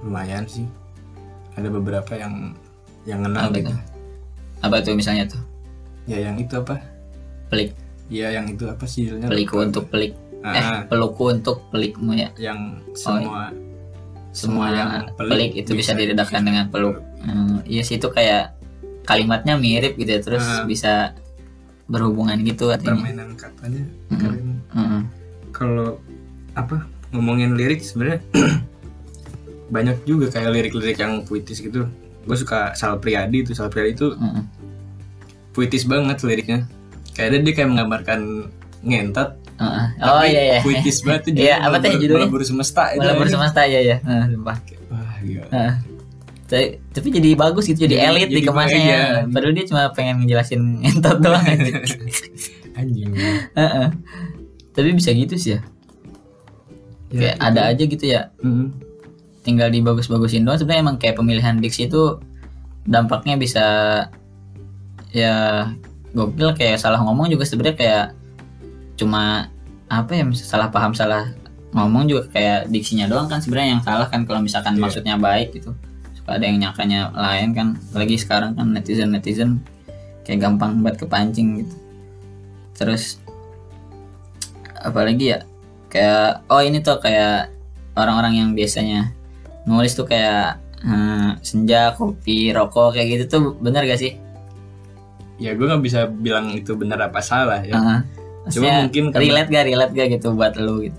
[0.07, 0.62] lumayan sih.
[1.59, 2.55] Ada beberapa yang
[3.03, 3.66] yang kenal gitu.
[3.66, 3.97] itu?
[4.61, 5.42] Apa tuh misalnya tuh?
[6.04, 6.80] Ya yang itu apa?
[7.48, 7.76] Pelik.
[8.09, 9.28] Ya yang itu apa sih judulnya?
[9.28, 9.66] Peliku Lupa.
[9.66, 10.12] untuk pelik.
[10.38, 12.30] Ah, eh peluku untuk pelikmu ya.
[12.34, 12.61] Yang
[12.94, 13.50] semua
[14.30, 17.02] semua yang pelik, itu bisa, diredakan dengan peluk.
[17.20, 18.54] Hmm, iya sih itu kayak
[19.02, 20.62] kalimatnya mirip gitu ya terus Ah.
[20.62, 21.16] bisa
[21.88, 23.00] berhubungan gitu artinya.
[23.00, 23.82] permainan katanya
[24.12, 24.61] keren.
[24.68, 25.02] Heeh.
[25.50, 25.96] kalau
[26.54, 28.20] apa ngomongin lirik sebenarnya
[29.74, 31.88] banyak juga kayak lirik-lirik yang puitis gitu
[32.29, 34.43] gue suka Sal Priadi tuh Sal Priadi itu Heeh.
[35.51, 36.68] puitis banget liriknya
[37.11, 38.20] kayak dia, dia kayak menggambarkan
[38.81, 39.85] ngentot Heeh.
[39.99, 40.59] Oh tapi iya iya.
[40.61, 42.29] puitis banget tuh Iya, apa teh judulnya?
[42.29, 43.18] Melebur semesta itu Malah aja.
[43.18, 43.97] bersemesta ya ya.
[44.01, 44.57] Nah, sumpah.
[44.87, 45.72] wah gila Heeh.
[46.49, 48.79] Tapi, tapi jadi bagus gitu, jadi, Jadi- elit jadi dikemasnya.
[48.79, 49.03] iya.
[49.26, 51.43] Padahal dia cuma pengen ngejelasin entot doang.
[52.72, 53.11] anjing
[53.53, 53.89] Heeh.
[54.70, 55.61] Tapi bisa gitu sih ya.
[57.11, 58.31] Kayak ada aja gitu ya.
[58.39, 58.68] Mm.
[59.49, 60.61] Tinggal dibagus-bagusin doang.
[60.61, 62.20] Sebenarnya emang kayak pemilihan diksi itu
[62.84, 63.66] dampaknya bisa
[65.12, 65.64] ya
[66.12, 68.07] gokil kayak salah ngomong juga sebenarnya kayak
[69.01, 69.49] cuma
[69.88, 71.32] apa ya salah paham salah
[71.72, 74.82] ngomong juga kayak diksinya doang kan sebenarnya yang salah kan kalau misalkan Iya.
[74.84, 75.72] maksudnya baik gitu
[76.16, 79.51] suka ada yang nyakanya lain kan lagi sekarang kan netizen netizen
[80.24, 81.76] kayak gampang buat kepancing gitu
[82.76, 83.20] terus
[84.80, 85.38] apalagi ya
[85.92, 87.53] kayak oh ini tuh kayak
[87.96, 89.12] orang-orang yang biasanya
[89.69, 94.16] nulis tuh kayak eh, senja kopi rokok kayak gitu tuh bener gak sih?
[95.37, 97.77] Ya gue nggak bisa bilang itu benar apa salah ya.
[97.77, 98.01] Heeh.
[98.49, 100.99] Cuma mungkin relate gak relate gak gitu buat lu gitu?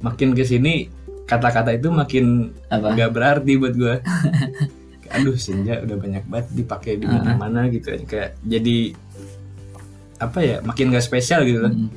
[0.00, 0.88] Makin ke sini
[1.22, 2.96] kata-kata itu makin apa?
[2.96, 3.94] nggak berarti buat gue
[5.14, 7.92] aduh senja udah banyak banget dipakai di mana-mana gitu.
[7.92, 8.96] Kan kayak jadi
[10.18, 11.90] apa ya makin gak spesial gitu loh Hmm.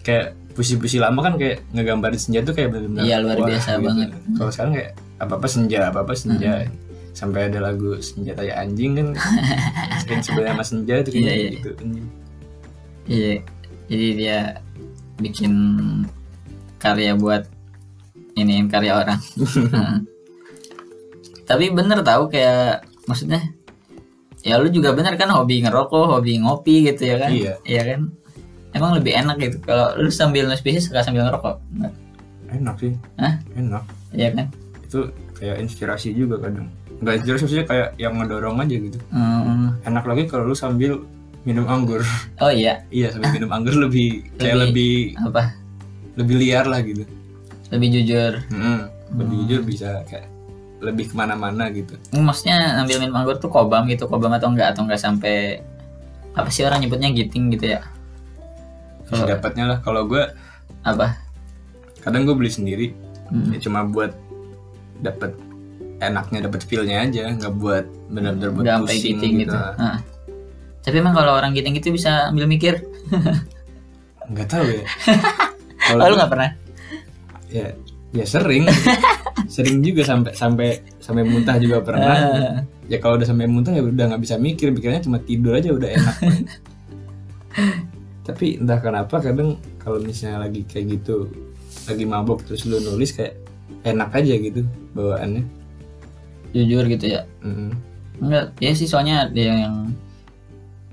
[0.00, 4.08] kayak puisi-puisi lama kan kayak ngegambarin senja tuh kayak benar-benar Iya, luar wah, biasa banget.
[4.34, 6.64] kalau sekarang kayak apa apa senja apa apa senja
[7.12, 9.08] sampai ada lagu senjata ya anjing kan
[10.00, 11.50] sering sebenarnya sama senja itu kayak Iya, iya.
[11.52, 12.06] gitu anjing.
[13.10, 13.34] Iya,
[13.90, 14.38] jadi dia
[15.18, 15.52] bikin
[16.78, 17.44] karya buat
[18.38, 19.20] iniin karya orang.
[21.48, 23.42] Tapi bener tahu kayak maksudnya
[24.40, 27.30] ya lu juga bener kan hobi ngerokok, hobi ngopi gitu ya kan?
[27.34, 27.54] Iya.
[27.66, 28.00] Iya kan?
[28.70, 31.58] Emang lebih enak gitu kalau lu sambil nulis puisi suka sambil ngerokok.
[32.50, 33.34] Enak sih Hah?
[33.58, 33.82] enak
[34.14, 34.46] Iya kan?
[34.90, 36.66] Itu kayak inspirasi juga kadang
[36.98, 39.78] nggak inspirasi maksudnya kayak yang ngedorong aja gitu Hmm.
[39.80, 40.98] enak lagi kalau lu sambil
[41.40, 42.02] minum anggur
[42.36, 45.42] Oh iya, iya sambil minum anggur lebih kayak Lebih- lebih apa?
[46.12, 47.06] lebih liar lah gitu
[47.70, 48.32] Lebih jujur.
[48.50, 48.80] Mm,
[49.14, 50.26] lebih jujur bisa kayak
[50.80, 54.74] lebih ke mana-mana gitu Hmm, Maksudnya ambil minum anggur tuh kobam gitu, kobam atau enggak
[54.74, 55.62] atau enggak sampai
[56.30, 57.80] apa sih orang nyebutnya giting gitu ya?
[59.06, 60.22] Kalau- dapatnya lah kalau gue
[60.82, 61.14] Apa?
[62.00, 62.86] kadang gue beli sendiri
[63.26, 63.48] Hmm.
[63.48, 64.10] ya cuma buat
[65.00, 65.32] dapat
[66.00, 69.56] enaknya dapat feelnya aja nggak buat benar-benar buat Nggak sampai pusing giting gitu.
[69.56, 69.96] Heeh.
[70.80, 72.80] Tapi emang kalau orang giting itu bisa ambil mikir.
[74.26, 74.84] nggak tahu ya
[75.90, 76.50] Oh, lu nggak pernah?
[77.50, 77.66] ya
[78.10, 78.62] ya sering
[79.54, 82.56] sering juga sampai sampai sampai muntah juga pernah Ah.
[82.86, 85.90] ya kalau udah sampai muntah ya udah nggak bisa mikir pikirnya cuma tidur aja udah
[85.90, 86.16] enak
[88.26, 91.26] tapi entah kenapa kadang kalau misalnya lagi kayak gitu
[91.86, 93.34] lagi mabok terus lu nulis kayak
[93.82, 94.60] enak aja gitu
[94.92, 95.44] bawaannya
[96.50, 97.22] Jujur gitu ya.
[97.40, 97.70] Mm.
[98.20, 99.94] Enggak, ya sih soalnya ada yang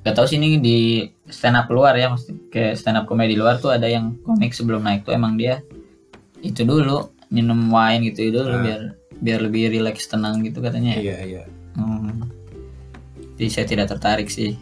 [0.06, 3.60] Gak tau sih ini di stand up luar ya, maksudnya kayak stand up komedi luar
[3.60, 5.60] tuh ada yang komik sebelum naik tuh emang dia
[6.40, 8.64] itu dulu minum wine gitu dulu Ah.
[8.64, 8.82] biar
[9.20, 10.96] biar lebih rileks tenang gitu katanya.
[10.96, 11.02] ya.
[11.02, 11.44] iya iya
[11.76, 12.24] Hmm.
[13.36, 14.56] Jadi saya tidak tertarik sih.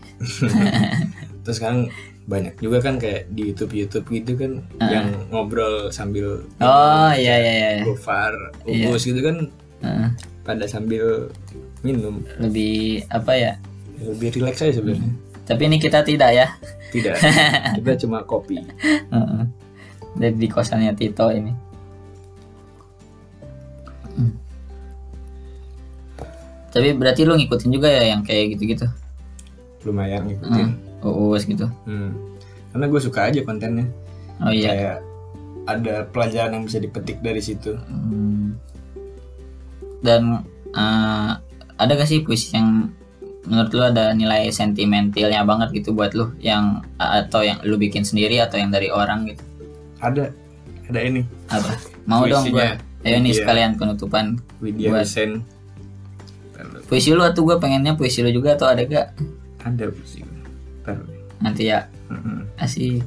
[1.45, 1.93] terus sekarang
[2.25, 4.51] banyak juga kan kayak di YouTube YouTube gitu kan
[4.83, 7.69] yang ngobrol sambil Oh iya iya iya.
[7.83, 8.33] Gofar,
[8.65, 8.89] Iya.
[8.89, 9.45] Ugus gitu kan
[9.79, 10.09] Heeh.
[10.41, 11.29] pada sambil
[11.81, 13.53] minum lebih apa ya?
[13.95, 15.13] lebih rileks aja sebenarnya
[15.45, 16.47] Tapi ini kita tidak ya.
[16.89, 17.13] tidak
[17.77, 19.43] kita cuma kopi Heeh.
[20.15, 21.51] Dari di kosannya Tito ini.
[24.11, 24.31] Hmm.
[26.71, 28.87] Tapi berarti lu ngikutin juga ya yang kayak gitu-gitu.
[29.83, 30.69] lumayan ngikutin
[31.07, 31.67] Uus gitu.
[31.83, 32.13] Hmm.
[32.69, 33.87] karena gue suka aja kontennya
[34.37, 34.67] Oh iya.
[34.69, 34.97] kayak
[35.65, 38.57] ada pelajaran yang bisa dipetik dari situ Hmm.
[39.99, 41.31] Dan eh,
[41.75, 42.91] ada gak sih puisi yang
[43.43, 48.37] menurut lu ada nilai sentimentalnya banget gitu buat lu yang atau yang lu bikin sendiri
[48.37, 49.43] atau yang dari orang gitu?
[49.97, 50.29] ada
[50.83, 51.77] ada ini Apa?
[52.05, 52.73] Mau dong gua.
[52.73, 53.05] Puisinya.
[53.05, 54.37] Ayo nih sekalian penutupan.
[54.59, 55.41] Widya Buat- Hussein
[56.83, 59.13] Puisi lu atau gue pengennya puisi lu juga atau ada gak?
[59.59, 60.34] ada puisi gue.
[61.45, 62.49] Nanti ya Mm-mm.
[62.57, 63.05] asik.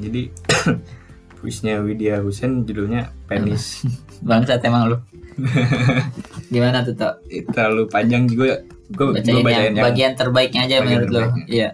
[0.00, 0.32] jadi
[1.36, 3.84] puisinya Widya Hussein judulnya penis
[4.28, 4.96] Bangsat emang lu.
[6.52, 7.24] Gimana tuh Tok?
[7.52, 8.60] terlalu panjang juga
[8.90, 11.16] gue Bacain, bacain yang yang bagian terbaiknya aja bagian menurut lu.
[11.20, 11.44] terbaiknya.
[11.48, 11.68] Iya.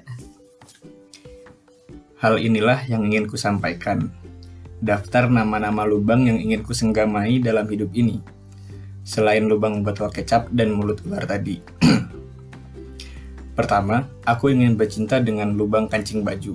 [2.17, 4.09] Hal inilah yang ingin ku sampaikan.
[4.79, 8.21] Daftar nama-nama lubang yang ingin ku senggamai dalam hidup ini.
[9.03, 11.59] Selain lubang botol kecap dan mulut ular tadi.
[13.57, 16.53] Pertama, aku ingin bercinta dengan lubang kancing baju.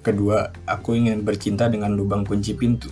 [0.00, 2.88] Kedua, aku ingin bercinta dengan lubang kunci pintu.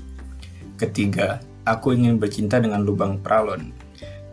[0.76, 3.72] Ketiga, aku ingin bercinta dengan lubang pralon.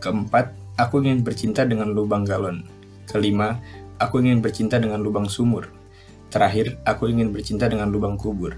[0.04, 2.68] Keempat, aku ingin bercinta dengan lubang galon.
[3.08, 3.56] Kelima,
[3.96, 5.72] aku ingin bercinta dengan lubang sumur.
[6.28, 8.52] Terakhir, aku ingin bercinta dengan lubang kubur.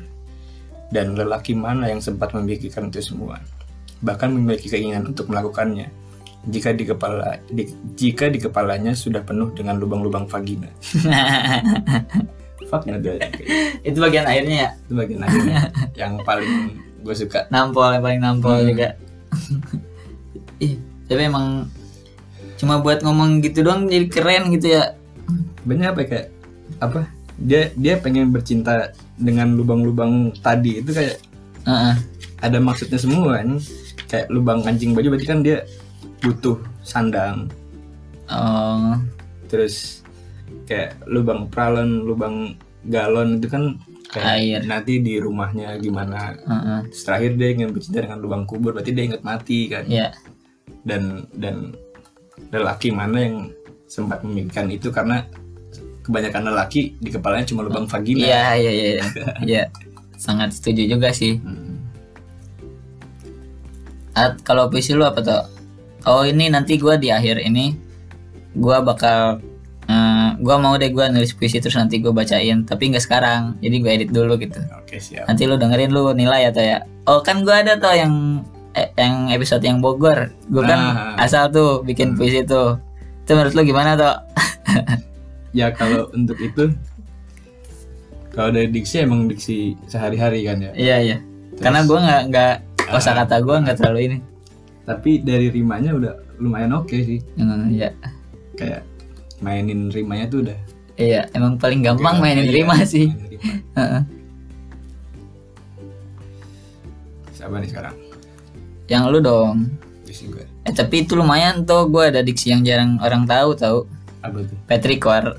[0.91, 3.39] Dan lelaki mana yang sempat memikirkan itu semua?
[4.03, 5.87] Bahkan memiliki keinginan untuk melakukannya.
[6.47, 10.71] Jika di kepala di- jika di kepalanya sudah penuh dengan lubang-lubang vagina.
[12.67, 13.13] Fuck nggak ada.
[13.81, 14.71] Itu bagian akhirnya ya.
[14.81, 15.59] Itu bagian akhirnya
[15.95, 16.51] yang paling
[17.01, 17.47] gue suka.
[17.49, 18.67] Nampol yang paling nampol Hmm.
[18.67, 18.89] juga.
[20.65, 20.75] Ih,
[21.05, 21.69] tapi emang
[22.57, 24.97] cuma buat ngomong gitu doang jadi keren gitu ya.
[25.63, 26.27] Banyak apa ya, kayak
[26.81, 27.01] apa?
[27.37, 31.21] Dia dia pengen bercinta dengan lubang-lubang tadi itu kayak
[31.67, 31.95] Heeh.
[32.41, 33.61] ada maksudnya semua kan.
[34.07, 35.67] Kayak lubang kancing baju berarti kan dia
[36.23, 37.51] butuh sandang.
[38.27, 38.99] Oh,
[39.47, 40.03] terus
[40.67, 43.79] kayak lubang pralon, lubang galon itu kan
[44.11, 44.61] kayak Air.
[44.67, 46.35] nanti di rumahnya gimana.
[46.35, 46.81] heeh.
[46.91, 49.85] Terus terakhir dia ingin bercinta dengan lubang kubur, berarti dia ingat mati kan.
[49.87, 50.15] Iya.
[50.87, 51.75] Dan dan
[52.51, 53.37] lelaki mana yang
[53.87, 55.23] sempat memikirkan itu karena
[56.07, 58.27] kebanyakan lelaki di kepalanya cuma lubang vagina.
[58.27, 58.87] Iya, iya, iya.
[58.91, 59.05] iya.
[59.43, 59.65] Iya.
[60.17, 61.39] Sangat setuju juga sih.
[61.43, 61.83] Hmm.
[64.17, 65.56] At, kalau puisi lu apa tuh?
[66.07, 67.75] Oh ini nanti gua di akhir ini
[68.55, 69.43] gua bakal
[69.85, 73.77] eh, gua mau deh gua nulis puisi terus nanti gua bacain tapi nggak sekarang jadi
[73.79, 74.59] gua edit dulu gitu.
[74.73, 75.27] Oke siap.
[75.27, 76.79] nanti lu dengerin lu nilai atau ya?
[77.05, 78.13] Oh kan gua ada tuh yang
[78.73, 80.31] eh, yang episode yang Bogor.
[80.47, 80.81] Gua kan
[81.17, 81.27] Ah.
[81.27, 82.79] asal tuh bikin puisi tuh.
[83.23, 84.15] Itu menurut lu gimana tuh
[85.59, 86.71] Ya kalau untuk itu
[88.31, 90.71] kalau dari diksi emang diksi sehari-hari kan ya.
[90.77, 91.17] iya iya.
[91.57, 92.55] Karena gua nggak nggak
[92.87, 94.17] kosa kata gua nggak terlalu ini
[94.87, 97.19] Tapi dari rimanya udah lumayan oke sih.
[97.35, 97.91] Hmm, iya
[98.55, 98.87] Kayak
[99.37, 100.57] mainin rimanya tuh udah
[100.97, 104.01] iya emang paling gampang mainin Iya, rima sih mainin rima.
[107.31, 107.97] Siapa nih sekarang?
[108.87, 109.67] yang lu dong
[110.05, 110.47] Diksi gue.
[110.63, 113.79] eh tapi itu lumayan tuh gua ada diksi yang jarang orang tahu tahu
[114.23, 114.57] Apa tuh?
[114.65, 115.25] Petrikor.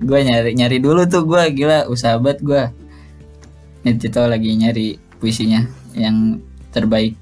[0.00, 2.62] gue nyari nyari dulu tuh gue gila usaha banget gue.
[3.82, 4.86] Nih Tito lagi nyari
[5.16, 5.62] puisinya
[5.94, 7.14] yang terbaik.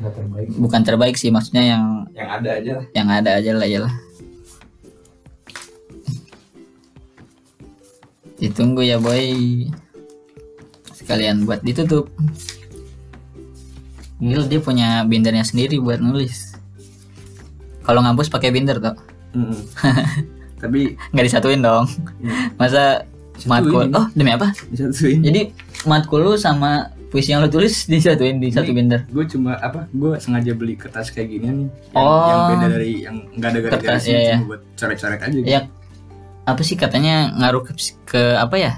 [0.00, 0.48] Nggak terbaik.
[0.56, 2.84] Bukan terbaik sih maksudnya yang Yang ada aja lah.
[2.94, 3.94] yang ada aja lah ya lah.
[8.40, 9.68] Ditunggu ya boy.
[10.96, 12.08] Sekalian buat ditutup.
[14.20, 16.52] Gila dia punya bindernya sendiri buat nulis.
[17.80, 18.96] Kalau ngampus pakai binder tuh.
[19.32, 19.56] Mm-mm.
[20.60, 21.88] Tapi nggak disatuin dong
[22.60, 23.08] masa
[23.48, 25.24] matkul oh demi apa disatuin.
[25.24, 25.56] jadi
[25.88, 30.14] matkul lu sama puisi yang lu tulis disatuin di satu binder gue cuma apa gue
[30.16, 31.50] sengaja beli kertas kayak gini nih.
[31.50, 31.58] Yang,
[31.92, 32.22] Oh.
[32.24, 34.18] yang beda dari yang nggak ada Kertas, iya.
[34.32, 35.44] cuma buat coret-coret aja gitu.
[35.44, 35.60] ya
[36.42, 37.72] apa sih katanya ngaruh ke,
[38.06, 38.72] ke apa ya?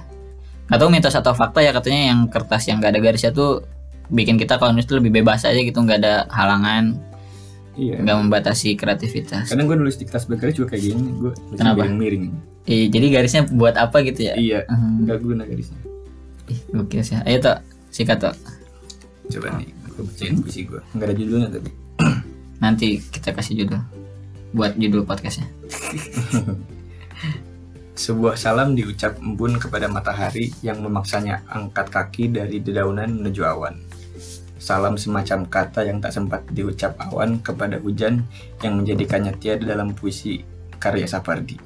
[0.66, 3.64] Nggak tahu mitos atau fakta ya katanya yang kertas yang nggak ada garisnya tuh
[4.08, 6.96] bikin kita kalau nulis tuh lebih bebas aja gitu nggak ada halangan.
[7.72, 8.00] Iya.
[8.00, 9.48] Nggak membatasi kreativitas.
[9.48, 11.84] Kadang gue nulis di kertas bergaris juga kayak gini gue Kenapa?
[11.84, 12.32] miring.
[12.62, 14.34] Iya, jadi garisnya buat apa gitu ya?
[14.36, 15.04] Iya Hmm.
[15.04, 15.80] nggak guna garisnya.
[16.46, 17.16] Ih, gokil sih.
[17.18, 17.56] Ayo tuh
[17.92, 18.34] sikat tuh
[19.38, 21.70] coba nih gue bacain puisi gue nggak ada judulnya tapi
[22.64, 23.82] nanti kita kasih judul
[24.52, 25.48] buat judul podcastnya.
[27.92, 33.76] Sebuah salam diucap embun kepada matahari yang memaksanya angkat kaki dari dedaunan menuju awan.
[34.56, 38.22] Salam semacam kata yang tak sempat diucap awan kepada hujan
[38.62, 40.40] yang menjadikannya tiada dalam puisi
[40.78, 41.58] karya Sapardi.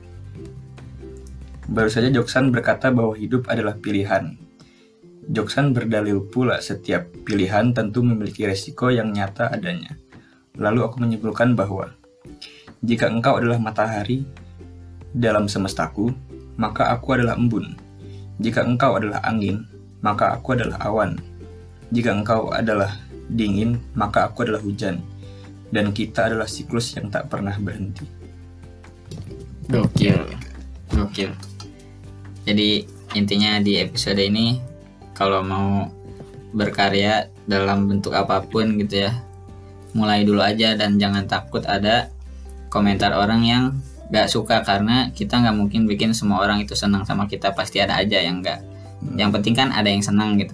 [1.67, 4.39] Baru saja Joksan berkata bahwa hidup adalah pilihan.
[5.27, 9.99] Joksan berdalil pula setiap pilihan tentu memiliki resiko yang nyata adanya.
[10.55, 11.91] Lalu aku menyimpulkan bahwa
[12.87, 14.23] jika engkau adalah matahari
[15.11, 16.15] dalam semestaku,
[16.55, 17.75] maka aku adalah embun.
[18.39, 19.67] Jika engkau adalah angin,
[19.99, 21.19] maka aku adalah awan.
[21.91, 22.95] Jika engkau adalah
[23.27, 25.03] dingin, maka aku adalah hujan.
[25.75, 28.07] Dan kita adalah siklus yang tak pernah berhenti.
[29.67, 30.23] Gokil.
[30.95, 31.35] Gokil.
[32.47, 32.87] Jadi
[33.19, 34.76] intinya di episode ini
[35.17, 35.89] kalau mau
[36.53, 39.13] berkarya dalam bentuk apa pun gitu ya.
[39.97, 42.13] Mulai dulu aja dan jangan takut ada
[42.69, 43.65] komentar orang yang
[44.13, 47.97] gak suka karena kita nggak mungkin bikin semua orang itu senang sama kita pasti ada
[47.97, 48.61] aja yang enggak.
[49.17, 50.53] Yang penting kan ada yang senang gitu.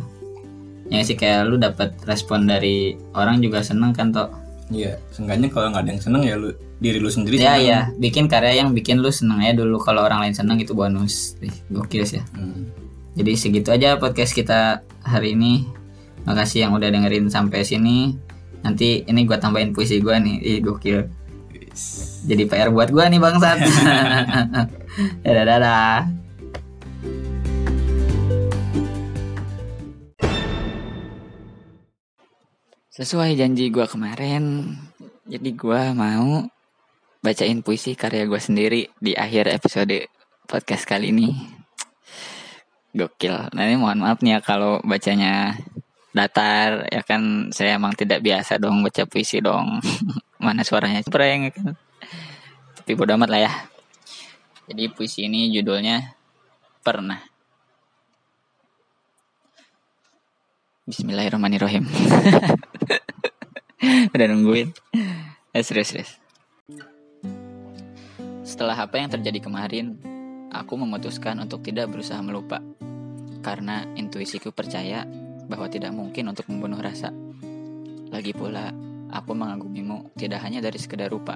[0.88, 4.30] Ya sih kayak lu dapat respon dari orang juga seneng kan toh.
[4.72, 6.48] Iya, seenggaknya kalau nggak ada yang seneng ya lu
[6.82, 7.68] diri lu sendiri Ya seneng.
[7.68, 11.36] ya, bikin karya yang bikin lu seneng ya dulu kalau orang lain seneng itu bonus.
[11.68, 12.24] Gokil sih ya.
[12.36, 12.81] Hmm.
[13.12, 15.68] Jadi segitu aja podcast kita hari ini.
[16.24, 18.16] Makasih yang udah dengerin sampai sini.
[18.64, 20.40] Nanti ini gua tambahin puisi gua nih.
[20.40, 21.04] Ih, gokil.
[22.24, 23.58] Jadi PR buat gua nih bangsat.
[25.24, 25.96] dadah dadah.
[32.92, 34.76] Sesuai janji gua kemarin,
[35.24, 36.44] jadi gua mau
[37.24, 40.08] bacain puisi karya gua sendiri di akhir episode
[40.44, 41.61] podcast kali ini.
[42.92, 43.52] Gokil.
[43.56, 45.56] Nah ini mohon maaf nih ya kalau bacanya
[46.12, 49.80] datar ya kan saya emang tidak biasa dong baca puisi dong.
[50.44, 51.72] Mana suaranya spreng ya kan.
[52.76, 53.52] Tapi bodo amat lah ya.
[54.68, 56.22] Jadi puisi ini judulnya
[56.82, 57.22] Pernah.
[60.82, 61.86] Bismillahirrahmanirrahim.
[64.14, 64.74] Udah nungguin.
[65.54, 66.18] Eh, serius, serius.
[68.42, 69.94] Setelah apa yang terjadi kemarin,
[70.50, 72.58] aku memutuskan untuk tidak berusaha melupa.
[73.42, 75.02] Karena intuisiku percaya
[75.50, 77.10] bahwa tidak mungkin untuk membunuh rasa.
[78.08, 78.70] Lagi pula,
[79.10, 81.34] aku mengagumimu tidak hanya dari sekedar rupa.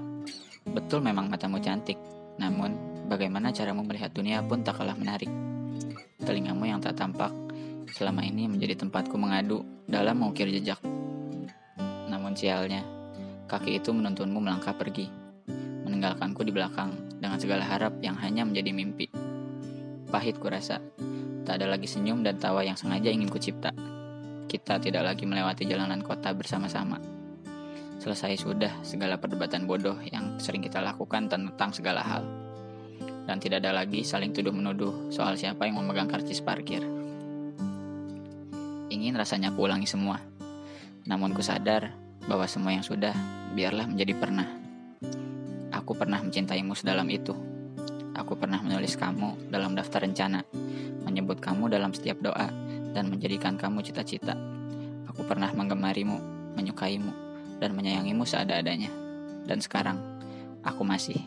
[0.66, 1.98] Betul memang matamu cantik,
[2.38, 2.74] namun
[3.10, 5.28] bagaimana caramu melihat dunia pun tak kalah menarik.
[6.22, 7.30] Telingamu yang tak tampak
[7.90, 10.80] selama ini menjadi tempatku mengadu dalam mengukir jejak.
[12.06, 12.82] Namun sialnya,
[13.46, 15.06] kaki itu menuntunmu melangkah pergi,
[15.86, 16.92] meninggalkanku di belakang
[17.22, 19.06] dengan segala harap yang hanya menjadi mimpi.
[20.10, 20.82] Pahit kurasa,
[21.46, 23.70] tak ada lagi senyum dan tawa yang sengaja ingin kucipta.
[24.50, 26.98] Kita tidak lagi melewati jalanan kota bersama-sama.
[28.02, 32.26] Selesai sudah segala perdebatan bodoh yang sering kita lakukan tentang segala hal.
[33.30, 36.82] Dan tidak ada lagi saling tuduh-menuduh soal siapa yang memegang karcis parkir.
[38.90, 40.18] Ingin rasanya aku semua.
[41.06, 41.94] Namun ku sadar
[42.26, 43.14] bahwa semua yang sudah
[43.54, 44.46] biarlah menjadi pernah.
[45.70, 47.55] Aku pernah mencintaimu sedalam itu.
[48.16, 50.40] Aku pernah menulis kamu dalam daftar rencana,
[51.04, 52.48] menyebut kamu dalam setiap doa,
[52.96, 54.32] dan menjadikan kamu cita-cita.
[55.12, 56.16] Aku pernah menggemarimu,
[56.56, 57.12] menyukaimu,
[57.60, 58.88] dan menyayangimu seada-adanya.
[59.44, 60.00] Dan sekarang,
[60.64, 61.20] aku masih